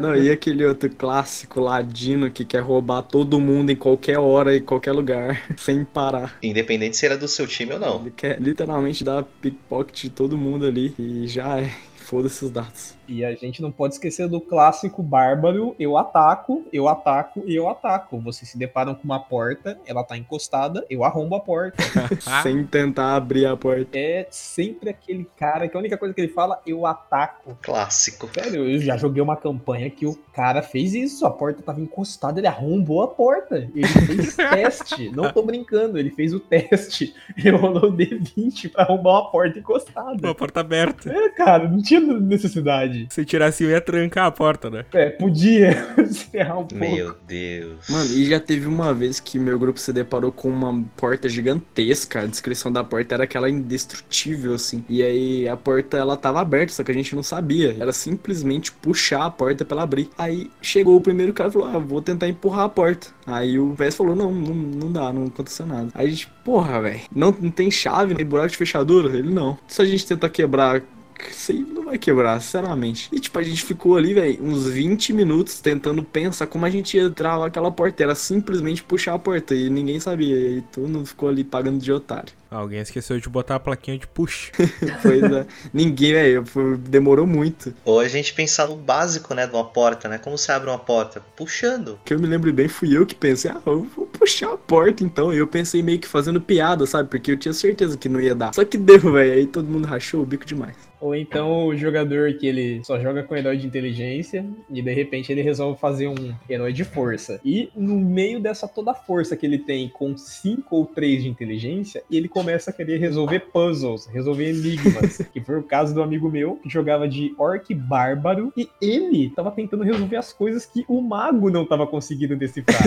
[0.00, 4.60] Não, e aquele outro clássico ladino que quer roubar todo mundo em qualquer hora e
[4.60, 6.36] qualquer lugar, sem parar.
[6.42, 8.00] Independente se era do seu time ou não.
[8.00, 11.70] Ele quer literalmente dar pickpocket de todo mundo ali e já é.
[11.96, 12.95] Foda-se os dados.
[13.08, 17.68] E a gente não pode esquecer do clássico bárbaro: eu ataco, eu ataco e eu
[17.68, 18.18] ataco.
[18.20, 21.82] Vocês se deparam com uma porta, ela tá encostada, eu arrombo a porta.
[22.42, 23.96] Sem tentar abrir a porta.
[23.96, 27.56] É sempre aquele cara que a única coisa que ele fala, eu ataco.
[27.62, 28.28] Clássico.
[28.34, 32.40] Sério, eu já joguei uma campanha que o cara fez isso, a porta tava encostada,
[32.40, 33.68] ele arrombou a porta.
[33.74, 37.14] Ele fez teste, não tô brincando, ele fez o teste.
[37.36, 40.26] Ele rolou o D20 pra arrombar uma porta encostada.
[40.26, 41.10] Uma porta aberta.
[41.10, 43.14] É, cara, não tinha necessidade verdade.
[43.14, 44.84] Se tirasse eu ia trancar a porta, né?
[44.92, 46.74] É, podia se ferrar um pouco.
[46.74, 47.88] Meu Deus.
[47.88, 52.20] Mano, e já teve uma vez que meu grupo se deparou com uma porta gigantesca.
[52.20, 54.84] A descrição da porta era aquela indestrutível, assim.
[54.88, 57.76] E aí a porta, ela tava aberta, só que a gente não sabia.
[57.78, 60.08] Era simplesmente puxar a porta pra ela abrir.
[60.16, 63.08] Aí chegou o primeiro cara e falou, ah, vou tentar empurrar a porta.
[63.26, 65.90] Aí o VS falou, não, não, não dá, não aconteceu nada.
[65.94, 69.16] Aí a gente, porra, velho, não, não tem chave, nem buraco de fechadura?
[69.16, 69.58] Ele, não.
[69.66, 70.82] Se a gente tentar quebrar
[71.30, 73.08] isso aí não vai quebrar, sinceramente.
[73.12, 76.96] E tipo, a gente ficou ali, velho, uns 20 minutos tentando pensar como a gente
[76.96, 78.02] ia travar aquela porta.
[78.02, 80.36] Era simplesmente puxar a porta e ninguém sabia.
[80.36, 82.32] E todo mundo ficou ali pagando de otário.
[82.50, 84.52] Alguém esqueceu de botar a plaquinha de push.
[85.02, 85.46] pois é.
[85.72, 86.44] Ninguém, velho,
[86.78, 87.74] demorou muito.
[87.84, 90.16] Ou a gente pensar no básico, né, de uma porta, né?
[90.16, 91.20] Como você abre uma porta?
[91.36, 91.98] Puxando.
[92.04, 95.02] Que eu me lembro bem, fui eu que pensei, ah, eu vou puxar a porta
[95.02, 95.32] então.
[95.32, 97.08] E eu pensei meio que fazendo piada, sabe?
[97.08, 98.54] Porque eu tinha certeza que não ia dar.
[98.54, 99.32] Só que deu, velho.
[99.32, 100.76] Aí todo mundo rachou o bico demais.
[101.00, 105.30] Ou então o jogador que ele só joga com herói de inteligência e de repente
[105.30, 107.40] ele resolve fazer um herói de força.
[107.44, 112.02] E no meio dessa toda força que ele tem com 5 ou 3 de inteligência,
[112.10, 115.18] ele começa a querer resolver puzzles, resolver enigmas.
[115.32, 119.50] que foi o caso do amigo meu que jogava de orc bárbaro e ele tava
[119.50, 122.76] tentando resolver as coisas que o mago não tava conseguindo decifrar.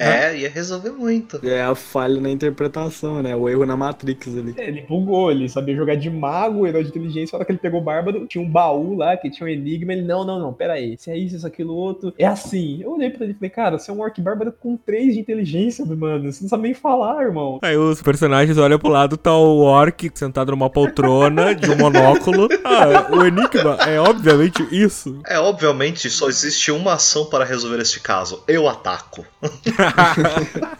[0.00, 1.40] É, ia resolver muito.
[1.46, 3.34] É a falha na interpretação, né?
[3.34, 4.54] O erro na Matrix ali.
[4.56, 7.80] ele bugou, ele sabia jogar de mago, herói de inteligência, na hora que ele pegou
[7.80, 10.74] o bárbaro, tinha um baú lá que tinha um enigma, ele, não, não, não, pera
[10.74, 12.82] aí, se é isso, isso, aquilo, outro, é assim.
[12.82, 15.20] Eu olhei pra ele e falei, cara, você é um orc bárbaro com 3 de
[15.20, 17.58] inteligência, mano, você não sabe nem falar, irmão.
[17.62, 22.48] Aí os personagens olham pro lado, tá o orc sentado numa poltrona de um monóculo.
[22.64, 25.20] Ah, o enigma é obviamente isso.
[25.26, 28.42] É, obviamente, só existe uma ação para resolver este caso.
[28.46, 29.26] Eu ataco.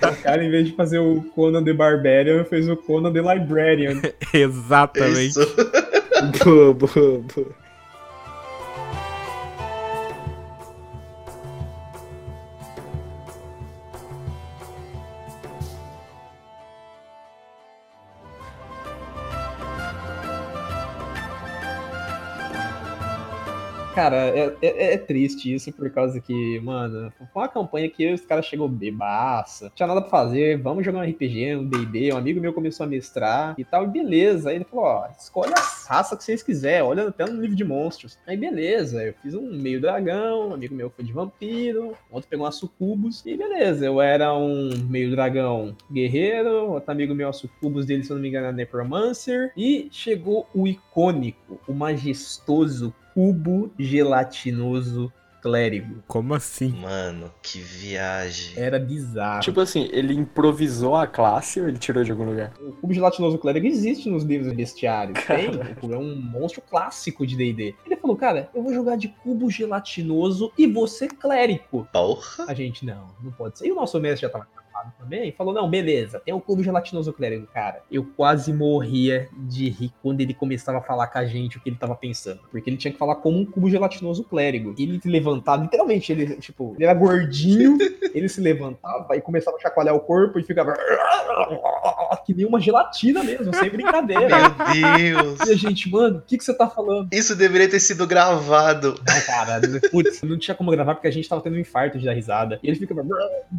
[0.03, 4.01] O cara, em vez de fazer o Conan the Barbarian, fez o Conan the Librarian.
[4.33, 5.29] Exatamente.
[5.29, 5.41] Isso.
[6.31, 7.62] Boa, boa, boa.
[23.95, 28.23] Cara, é, é- é triste isso por causa que, mano, foi uma campanha que os
[28.23, 32.41] caras chegou bebaça, tinha nada pra fazer, vamos jogar um RPG, um D&D, um amigo
[32.41, 34.49] meu começou a mestrar e tal, e beleza.
[34.49, 37.65] Aí ele falou, ó, escolhe as raças que vocês quiserem, olha até no livro de
[37.65, 38.19] monstros.
[38.27, 42.47] Aí beleza, eu fiz um meio dragão, um amigo meu foi de vampiro, outro pegou
[42.47, 47.85] uma sucubus, e beleza, eu era um meio dragão guerreiro, outro amigo meu, a sucubus
[47.85, 53.73] dele, se eu não me engano, era necromancer, e chegou o icônico, o majestoso cubo
[53.79, 55.13] gelatinoso
[55.43, 56.03] clérigo.
[56.07, 56.69] Como assim?
[56.69, 58.53] Mano, que viagem.
[58.57, 59.41] Era bizarro.
[59.41, 62.53] Tipo assim, ele improvisou a classe ou ele tirou de algum lugar?
[62.61, 65.23] o cubo gelatinoso clérigo existe nos livros bestiários.
[65.25, 65.51] Tem.
[65.51, 67.75] O cubo é um monstro clássico de D&D.
[67.85, 71.89] Ele falou, cara, eu vou jogar de cubo gelatinoso e você clérigo.
[71.93, 72.45] Porra.
[72.47, 73.67] A gente, não, não pode ser.
[73.67, 74.47] E o nosso mestre já tava
[74.99, 75.33] também.
[75.33, 77.83] Falou, não, beleza, tem o cubo gelatinoso clérigo, cara.
[77.91, 81.69] Eu quase morria de rir quando ele começava a falar com a gente o que
[81.69, 82.41] ele tava pensando.
[82.51, 84.75] Porque ele tinha que falar como um cubo gelatinoso clérigo.
[84.79, 87.79] Ele se levantava, literalmente, ele, tipo, ele era gordinho,
[88.15, 90.75] ele se levantava e começava a chacoalhar o corpo e ficava.
[92.25, 94.29] Que nem uma gelatina mesmo, sem brincadeira.
[94.29, 95.49] Meu Deus.
[95.49, 97.09] E a gente, mano, o que, que você tá falando?
[97.13, 98.95] Isso deveria ter sido gravado.
[99.07, 102.05] Não, cara, putz, não tinha como gravar porque a gente tava tendo um infarto de
[102.05, 102.59] dar risada.
[102.63, 102.95] E ele fica,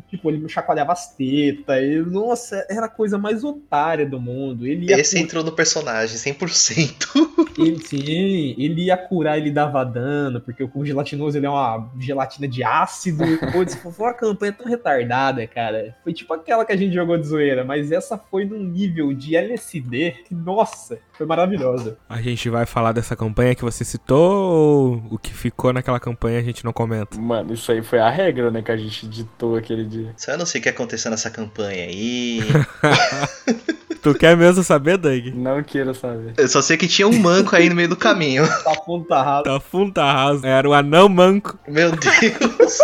[0.09, 1.83] tipo, ele chacoalhava as tetas.
[1.83, 4.65] E, nossa, era a coisa mais otária do mundo.
[4.65, 7.53] Ele ia, Esse entrou no personagem, 100%.
[7.57, 12.47] ele, sim, ele ia curar, ele dava dano, porque o gelatinoso ele é uma gelatina
[12.47, 13.23] de ácido.
[13.51, 15.95] Putz, foi uma campanha tão retardada, cara.
[16.03, 19.35] Foi tipo aquela que a gente jogou de zoeira, mas essa foi num nível de
[19.35, 21.97] LSD que, nossa, foi maravilhosa.
[22.07, 26.39] A gente vai falar dessa campanha que você citou ou o que ficou naquela campanha
[26.39, 27.19] a gente não comenta?
[27.19, 30.13] Mano, isso aí foi a regra, né, que a gente ditou aquele dia.
[30.17, 32.39] Só eu não sei o que aconteceu nessa campanha aí.
[34.03, 35.27] Tu quer mesmo saber, Doug?
[35.33, 36.33] Não queira saber.
[36.37, 38.43] Eu só sei que tinha um manco aí no meio do caminho.
[38.63, 39.43] Tá ponta rasa.
[39.43, 40.45] Tá fundo, tá raso.
[40.45, 41.57] Era o anão manco.
[41.67, 42.79] Meu Deus.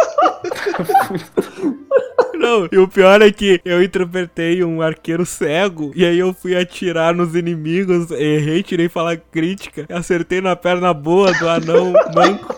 [2.40, 6.56] Não, e o pior é que eu interpretei um arqueiro cego e aí eu fui
[6.56, 12.56] atirar nos inimigos, errei, tirei fala crítica, acertei na perna boa do anão manco.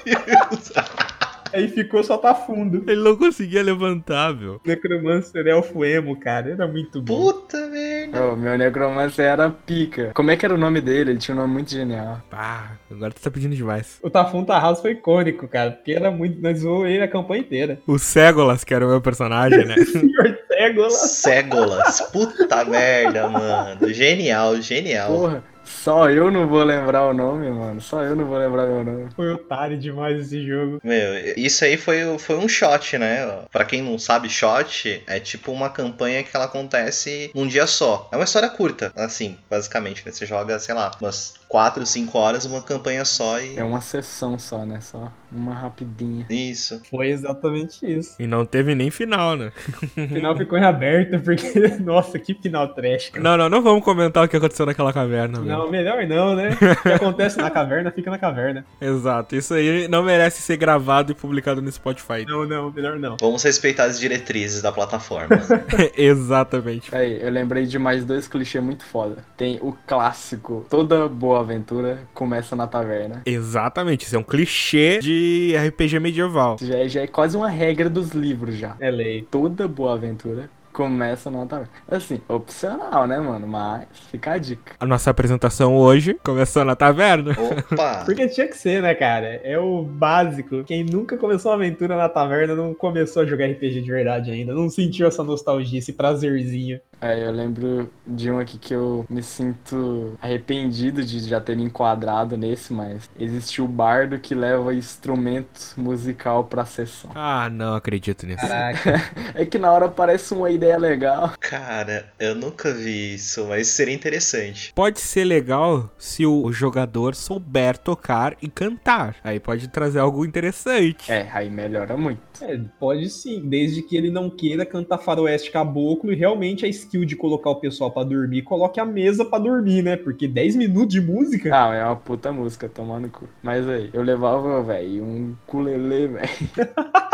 [1.54, 2.84] Aí ficou só tá fundo.
[2.88, 4.62] Ele não conseguia levantar, meu.
[4.66, 7.32] Necromancer Elfo Emo, cara, era muito bom.
[7.32, 8.26] Puta merda.
[8.26, 10.12] Ô, meu necromancer era pica.
[10.14, 11.12] Como é que era o nome dele?
[11.12, 12.22] Ele tinha um nome muito genial.
[12.32, 14.00] Ah, agora tu tá pedindo demais.
[14.02, 16.42] O Tafun Tarras foi icônico, cara, porque era muito.
[16.42, 17.80] Nós zoou ele a campanha inteira.
[17.88, 19.76] O Segolas, que era o meu personagem, né?
[19.86, 20.90] Senhor Cégola.
[20.90, 22.02] Ségolas.
[22.12, 23.94] Puta merda, mano.
[23.94, 25.12] Genial, genial.
[25.12, 25.44] Porra,
[25.84, 27.82] só eu não vou lembrar o nome, mano.
[27.82, 29.10] Só eu não vou lembrar meu nome.
[29.16, 30.80] Foi otário demais esse jogo.
[30.84, 33.46] Meu, isso aí foi, foi um shot, né?
[33.52, 38.10] Pra quem não sabe, shot é tipo uma campanha que ela acontece num dia só.
[38.12, 40.12] É uma história curta, assim, basicamente, né?
[40.12, 43.58] Você joga, sei lá, umas 4, 5 horas, uma campanha só e.
[43.58, 44.80] É uma sessão só, né?
[44.80, 46.26] Só uma rapidinha.
[46.30, 46.82] Isso.
[46.90, 48.16] Foi exatamente isso.
[48.18, 49.52] E não teve nem final, né?
[49.98, 53.24] O final ficou em aberto, porque, nossa, que final trash, cara.
[53.24, 55.58] Não, não, não vamos comentar o que aconteceu naquela caverna, meu.
[55.58, 56.52] Não, melhor não, né?
[56.62, 58.66] O que acontece na caverna, fica na caverna.
[58.80, 62.26] Exato, isso aí não merece ser gravado e publicado no Spotify.
[62.26, 63.18] Não, não, melhor não.
[63.20, 65.36] Vamos respeitar as diretrizes da plataforma.
[65.98, 66.94] Exatamente.
[66.96, 69.24] Aí, eu lembrei de mais dois clichês muito foda.
[69.36, 73.22] Tem o clássico, toda boa aventura começa na taverna.
[73.26, 76.58] Exatamente, isso é um clichê de RPG medieval.
[76.62, 78.76] Já é, já é quase uma regra dos livros já.
[78.80, 79.28] É lei.
[79.30, 81.72] Toda boa aventura Começa na taverna.
[81.90, 83.46] Assim, opcional, né, mano?
[83.46, 84.74] Mas fica a dica.
[84.80, 87.32] A nossa apresentação hoje começou na taverna.
[87.32, 88.04] Opa!
[88.06, 89.42] Porque tinha que ser, né, cara?
[89.44, 90.64] É o básico.
[90.64, 94.54] Quem nunca começou uma aventura na taverna não começou a jogar RPG de verdade ainda.
[94.54, 96.80] Não sentiu essa nostalgia, esse prazerzinho.
[97.02, 101.64] É, eu lembro de um aqui que eu me sinto arrependido de já ter me
[101.64, 107.10] enquadrado nesse, mas existe o bardo que leva instrumento musical pra sessão.
[107.16, 108.42] Ah, não acredito nisso.
[108.48, 109.02] Caraca.
[109.34, 111.34] É que na hora parece uma ideia legal.
[111.40, 114.74] Cara, eu nunca vi isso, mas seria interessante.
[114.74, 119.16] Pode ser legal se o jogador souber tocar e cantar.
[119.24, 121.12] Aí pode trazer algo interessante.
[121.12, 122.22] É, aí melhora muito.
[122.42, 127.06] É, pode sim, desde que ele não queira cantar faroeste caboclo e realmente a skill
[127.06, 129.96] de colocar o pessoal pra dormir, coloque a mesa pra dormir, né?
[129.96, 131.52] Porque 10 minutos de música.
[131.54, 133.28] Ah, é uma puta música, tomando cu.
[133.44, 136.30] Mas aí, eu levava, velho, um culelê, velho.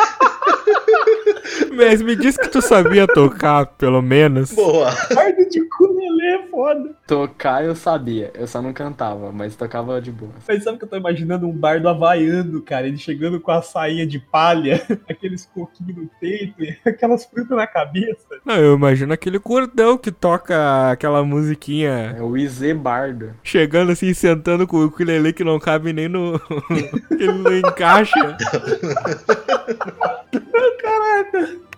[1.76, 4.52] Mas me disse que tu sabia tocar, pelo menos.
[4.54, 4.90] Boa!
[5.14, 5.87] Bardo de culelê
[6.30, 6.92] é foda.
[7.08, 10.32] Tocar eu sabia, eu só não cantava, mas tocava de boa.
[10.48, 12.88] Mas sabe que eu tô imaginando um bardo havaiano, cara?
[12.88, 17.68] Ele chegando com a sainha de palha, aqueles coquinhos no peito e aquelas frutas na
[17.68, 18.26] cabeça.
[18.46, 23.34] Não, eu imagino aquele cordão que toca aquela musiquinha É o Izê Bardo.
[23.44, 26.40] chegando assim, sentando com o ukulele que não cabe nem no.
[27.10, 28.38] que ele não encaixa.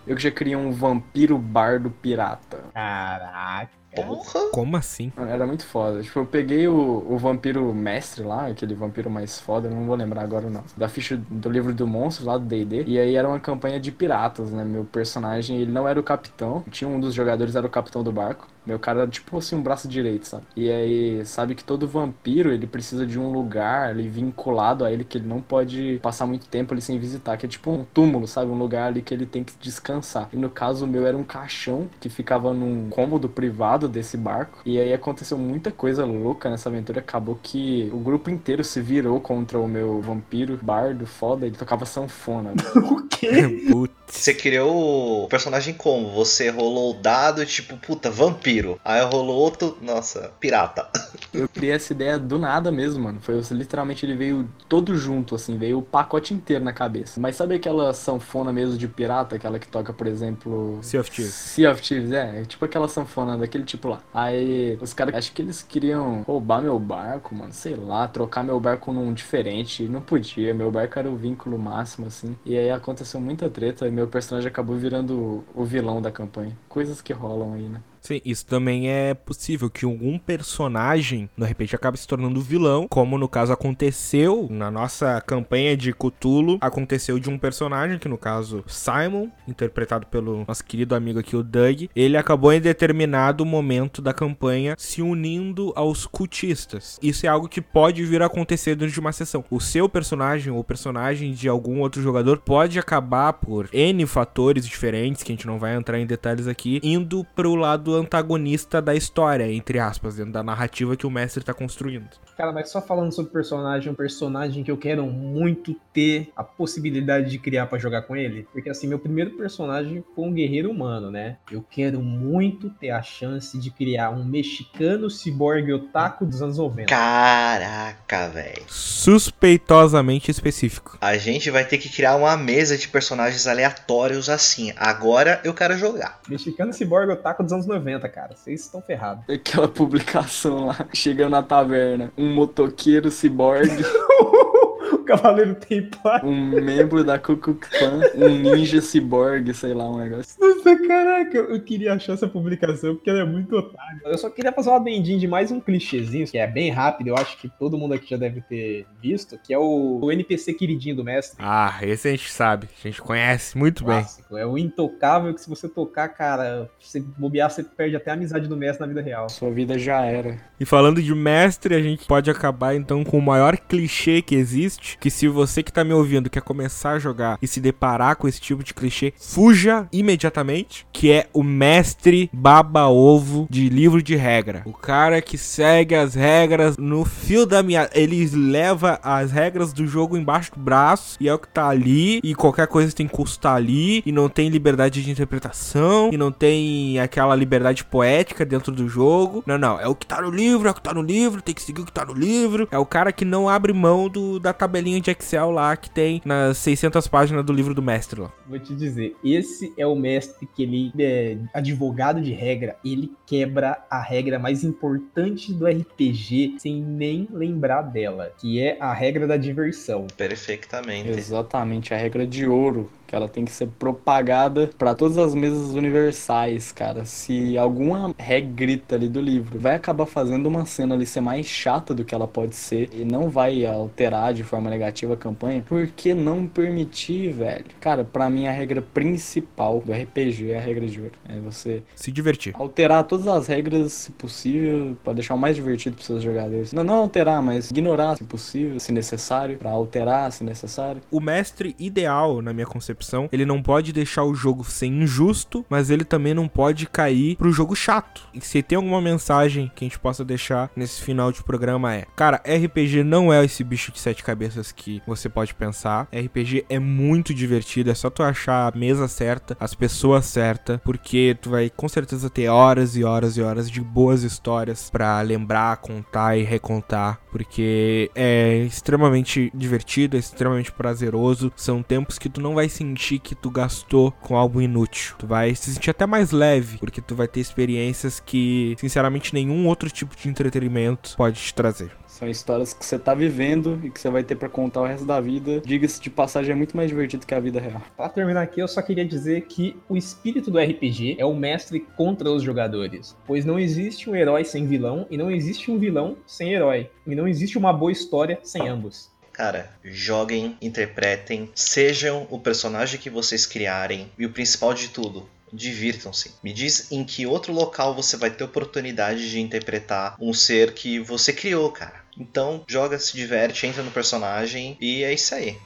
[0.06, 2.64] Eu já criei um vampiro bardo pirata.
[2.74, 3.70] Caraca.
[3.94, 4.50] Porra!
[4.52, 5.12] Como assim?
[5.16, 6.02] Era muito foda.
[6.02, 9.96] Tipo, eu peguei o, o vampiro mestre lá, aquele vampiro mais foda, eu não vou
[9.96, 10.64] lembrar agora não.
[10.76, 12.84] Da ficha do livro do monstro lá do D&D.
[12.86, 14.64] E aí era uma campanha de piratas, né?
[14.64, 16.64] Meu personagem, ele não era o capitão.
[16.70, 18.46] Tinha um dos jogadores, era o capitão do barco.
[18.66, 20.44] Meu cara era tipo assim, um braço direito, sabe?
[20.56, 25.04] E aí, sabe que todo vampiro, ele precisa de um lugar ali vinculado a ele
[25.04, 27.36] que ele não pode passar muito tempo ali sem visitar.
[27.36, 28.50] Que é tipo um túmulo, sabe?
[28.50, 30.28] Um lugar ali que ele tem que descansar.
[30.32, 34.60] E no caso, o meu era um caixão que ficava num cômodo privado desse barco.
[34.64, 37.00] E aí aconteceu muita coisa louca nessa aventura.
[37.00, 41.46] Acabou que o grupo inteiro se virou contra o meu vampiro bardo foda.
[41.46, 42.52] Ele tocava sanfona.
[42.90, 43.66] O quê?
[43.70, 43.99] Putz.
[44.10, 46.10] Você criou o personagem como?
[46.10, 48.78] Você rolou o dado, tipo, puta, vampiro.
[48.84, 50.88] Aí rolou outro, nossa, pirata.
[51.32, 53.20] Eu criei essa ideia do nada mesmo, mano.
[53.20, 57.20] Foi literalmente ele veio todo junto, assim, veio o pacote inteiro na cabeça.
[57.20, 60.78] Mas sabe aquela sanfona mesmo de pirata, aquela que toca, por exemplo.
[60.82, 61.32] Sea of Thieves.
[61.32, 64.00] Sea of Thieves, é, é tipo aquela sanfona daquele tipo lá.
[64.12, 68.58] Aí os caras, acho que eles queriam roubar meu barco, mano, sei lá, trocar meu
[68.58, 69.84] barco num diferente.
[69.84, 72.36] Não podia, meu barco era o vínculo máximo, assim.
[72.44, 76.56] E aí aconteceu muita treta e meu personagem acabou virando o vilão da campanha.
[76.70, 77.82] Coisas que rolam aí, né?
[78.00, 83.18] Sim, isso também é possível que algum personagem no RPG acabe se tornando vilão, como
[83.18, 88.64] no caso aconteceu na nossa campanha de Cthulhu, aconteceu de um personagem que no caso
[88.66, 94.12] Simon, interpretado pelo nosso querido amigo aqui o Doug, ele acabou em determinado momento da
[94.12, 96.98] campanha se unindo aos cultistas.
[97.02, 99.44] Isso é algo que pode vir a acontecer de uma sessão.
[99.50, 105.22] O seu personagem ou personagem de algum outro jogador pode acabar por N fatores diferentes,
[105.22, 109.50] que a gente não vai entrar em detalhes aqui, indo pro lado antagonista da história,
[109.50, 112.08] entre aspas, dentro da narrativa que o mestre tá construindo.
[112.36, 117.30] Cara, mas só falando sobre personagem, um personagem que eu quero muito ter a possibilidade
[117.30, 118.46] de criar pra jogar com ele.
[118.52, 121.36] Porque assim, meu primeiro personagem foi um guerreiro humano, né?
[121.50, 126.86] Eu quero muito ter a chance de criar um mexicano ciborgue otaku dos anos 90.
[126.86, 128.62] Caraca, velho.
[128.68, 130.96] Suspeitosamente específico.
[131.00, 134.72] A gente vai ter que criar uma mesa de personagens aleatórios assim.
[134.76, 136.20] Agora eu quero jogar.
[136.28, 138.36] Mexicano ciborgue otaku dos anos 90, cara.
[138.36, 139.24] Vocês estão ferrados.
[139.30, 143.82] Aquela publicação lá, chegando na taverna, um motoqueiro ciborgue,
[144.92, 146.28] o Cavaleiro Templário.
[146.28, 150.36] um membro da Ku Klux Klan, um ninja ciborgue, sei lá, um negócio.
[150.40, 154.00] Nossa, caraca, eu queria achar essa publicação porque ela é muito otária.
[154.04, 157.16] Eu só queria fazer uma adendinho de mais um clichêzinho, que é bem rápido, eu
[157.16, 160.96] acho que todo mundo aqui já deve ter visto, que é o, o NPC queridinho
[160.96, 161.36] do mestre.
[161.40, 164.00] Ah, esse a gente sabe, a gente conhece muito bem.
[164.00, 164.36] Clássico.
[164.36, 168.48] É o intocável que se você tocar, cara, você bobear, você perde até a amizade
[168.48, 169.28] do mestre na vida real.
[169.28, 170.38] Sua vida já era.
[170.58, 174.69] E falando de mestre, a gente pode acabar então com o maior clichê que existe,
[174.78, 178.28] que se você que tá me ouvindo quer começar a jogar e se deparar com
[178.28, 184.62] esse tipo de clichê, fuja imediatamente, que é o mestre baba-ovo de livro de regra.
[184.64, 187.88] O cara que segue as regras no fio da minha...
[187.92, 192.20] Ele leva as regras do jogo embaixo do braço e é o que tá ali,
[192.22, 196.30] e qualquer coisa tem que custar ali, e não tem liberdade de interpretação, e não
[196.32, 199.42] tem aquela liberdade poética dentro do jogo.
[199.46, 201.54] Não, não, é o que tá no livro, é o que tá no livro, tem
[201.54, 202.68] que seguir o que tá no livro.
[202.70, 206.20] É o cara que não abre mão do, da tabelinha de Excel lá que tem
[206.22, 208.30] nas 600 páginas do livro do mestre lá.
[208.46, 213.82] Vou te dizer, esse é o mestre que ele é advogado de regra, ele quebra
[213.90, 219.38] a regra mais importante do RPG sem nem lembrar dela, que é a regra da
[219.38, 220.06] diversão.
[220.14, 221.08] Perfeitamente.
[221.08, 225.74] Exatamente, a regra de ouro que ela tem que ser propagada para todas as mesas
[225.74, 227.04] universais, cara.
[227.04, 231.92] Se alguma regrita ali do livro vai acabar fazendo uma cena ali ser mais chata
[231.92, 235.88] do que ela pode ser e não vai alterar de forma negativa a campanha, por
[235.88, 237.64] que não permitir, velho?
[237.80, 241.14] Cara, para mim a regra principal do RPG é a regra de ouro.
[241.28, 242.54] É você se divertir.
[242.54, 246.72] Alterar todas as regras, se possível, para deixar o mais divertido para seus jogadores.
[246.72, 251.02] Não, não alterar, mas ignorar se possível, se necessário, para alterar se necessário.
[251.10, 252.99] O mestre ideal, na minha concepção,
[253.32, 257.52] ele não pode deixar o jogo ser injusto, mas ele também não pode cair pro
[257.52, 258.22] jogo chato.
[258.34, 262.06] E se tem alguma mensagem que a gente possa deixar nesse final de programa é:
[262.16, 266.08] Cara, RPG não é esse bicho de sete cabeças que você pode pensar.
[266.12, 271.36] RPG é muito divertido, é só tu achar a mesa certa, as pessoas certas, porque
[271.40, 275.78] tu vai com certeza ter horas e horas e horas de boas histórias para lembrar,
[275.78, 281.52] contar e recontar, porque é extremamente divertido, é extremamente prazeroso.
[281.56, 285.14] São tempos que tu não vai se sentir que tu gastou com algo inútil.
[285.18, 289.66] Tu vai se sentir até mais leve, porque tu vai ter experiências que, sinceramente, nenhum
[289.66, 291.92] outro tipo de entretenimento pode te trazer.
[292.06, 295.06] São histórias que você tá vivendo e que você vai ter para contar o resto
[295.06, 295.62] da vida.
[295.64, 297.80] Diga-se de passagem, é muito mais divertido que a vida real.
[297.96, 301.80] Para terminar aqui, eu só queria dizer que o espírito do RPG é o mestre
[301.96, 306.16] contra os jogadores, pois não existe um herói sem vilão e não existe um vilão
[306.26, 309.09] sem herói, e não existe uma boa história sem ambos.
[309.40, 316.34] Cara, joguem, interpretem, sejam o personagem que vocês criarem e o principal de tudo, divirtam-se.
[316.44, 320.98] Me diz em que outro local você vai ter oportunidade de interpretar um ser que
[320.98, 322.04] você criou, cara.
[322.18, 325.56] Então, joga, se diverte, entra no personagem e é isso aí.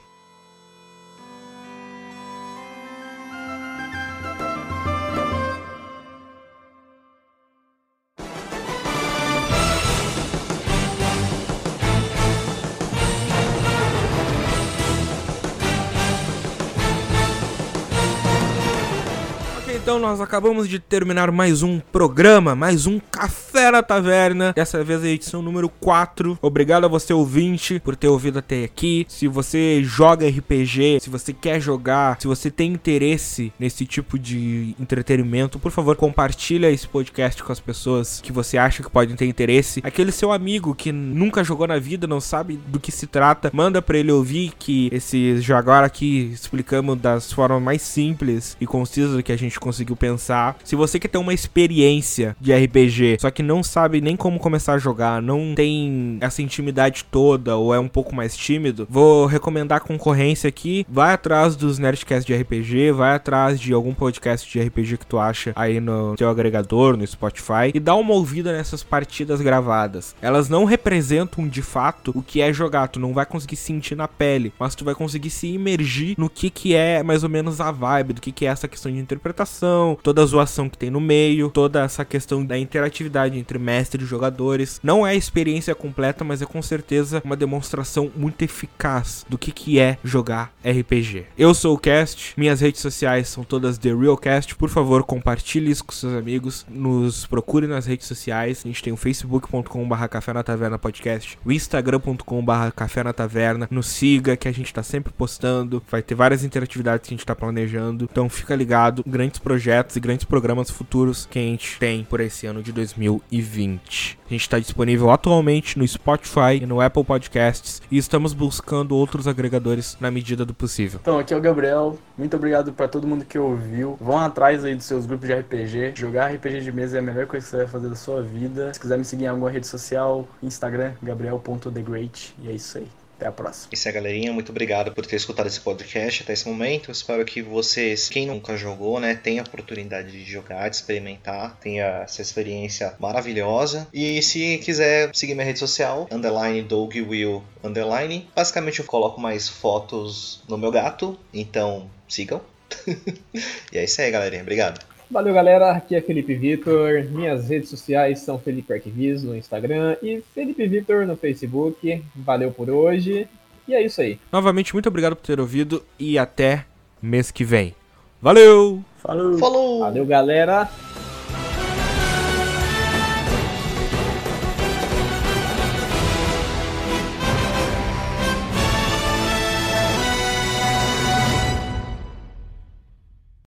[20.15, 24.53] Nós acabamos de terminar mais um programa, mais um Café na Taverna.
[24.53, 26.39] Dessa vez a edição número 4.
[26.41, 29.05] Obrigado a você ouvinte por ter ouvido até aqui.
[29.09, 34.73] Se você joga RPG, se você quer jogar, se você tem interesse nesse tipo de
[34.79, 39.25] entretenimento, por favor, compartilha esse podcast com as pessoas que você acha que podem ter
[39.25, 39.81] interesse.
[39.83, 43.81] Aquele seu amigo que nunca jogou na vida, não sabe do que se trata, manda
[43.81, 49.33] para ele ouvir que esse agora aqui explicamos das formas mais simples e concisas que
[49.33, 50.57] a gente conseguiu pensar.
[50.63, 54.73] Se você quer ter uma experiência de RPG, só que não sabe nem como começar
[54.73, 59.77] a jogar, não tem essa intimidade toda ou é um pouco mais tímido, vou recomendar
[59.77, 60.85] a concorrência aqui.
[60.87, 65.17] Vai atrás dos Nerdcast de RPG, vai atrás de algum podcast de RPG que tu
[65.17, 70.15] acha aí no teu agregador, no Spotify e dá uma ouvida nessas partidas gravadas.
[70.21, 74.07] Elas não representam de fato o que é jogar, tu não vai conseguir sentir na
[74.07, 77.71] pele, mas tu vai conseguir se imergir no que que é mais ou menos a
[77.71, 81.01] vibe, do que que é essa questão de interpretação toda a zoação que tem no
[81.01, 84.79] meio, toda essa questão da interatividade entre mestre e jogadores.
[84.81, 89.51] Não é a experiência completa, mas é com certeza uma demonstração muito eficaz do que,
[89.51, 91.25] que é jogar RPG.
[91.37, 94.55] Eu sou o Cast, minhas redes sociais são todas The Realcast.
[94.55, 98.61] Por favor, compartilhe isso com seus amigos, nos procure nas redes sociais.
[98.63, 103.67] A gente tem o facebook.com.br Café na Taverna Podcast, o instagram.com.br Café na Taverna.
[103.69, 105.83] Nos siga, que a gente tá sempre postando.
[105.89, 108.07] Vai ter várias interatividades que a gente tá planejando.
[108.11, 112.21] Então fica ligado, grandes projetos projetos e grandes programas futuros que a gente tem por
[112.21, 114.17] esse ano de 2020.
[114.25, 119.27] A gente está disponível atualmente no Spotify e no Apple Podcasts e estamos buscando outros
[119.27, 120.99] agregadores na medida do possível.
[121.01, 121.97] Então, aqui é o Gabriel.
[122.17, 123.97] Muito obrigado para todo mundo que ouviu.
[123.99, 125.93] Vão atrás aí dos seus grupos de RPG.
[125.95, 128.73] Jogar RPG de mesa é a melhor coisa que você vai fazer da sua vida.
[128.73, 132.33] Se quiser me seguir em alguma rede social, Instagram, gabriel.thegreat.
[132.41, 132.87] E é isso aí.
[133.17, 133.69] Até a próxima.
[133.71, 134.33] Isso é, galerinha.
[134.33, 136.89] Muito obrigado por ter escutado esse podcast até esse momento.
[136.89, 141.57] Eu espero que vocês, quem nunca jogou, né, tenha a oportunidade de jogar, de experimentar,
[141.61, 143.87] tenha essa experiência maravilhosa.
[143.93, 148.27] E se quiser seguir minha rede social, underline Doug Will underline.
[148.35, 152.41] Basicamente eu coloco mais fotos no meu gato, então sigam.
[153.71, 154.41] e é isso aí, galerinha.
[154.41, 154.94] Obrigado.
[155.09, 155.71] Valeu, galera.
[155.71, 157.05] Aqui é Felipe Vitor.
[157.09, 162.03] Minhas redes sociais são Felipe Arquivis no Instagram e Felipe Vitor no Facebook.
[162.15, 163.27] Valeu por hoje.
[163.67, 164.19] E é isso aí.
[164.31, 166.65] Novamente, muito obrigado por ter ouvido e até
[167.01, 167.75] mês que vem.
[168.21, 168.83] Valeu!
[168.97, 169.37] Falou!
[169.37, 169.79] Falou!
[169.79, 170.69] Valeu, galera!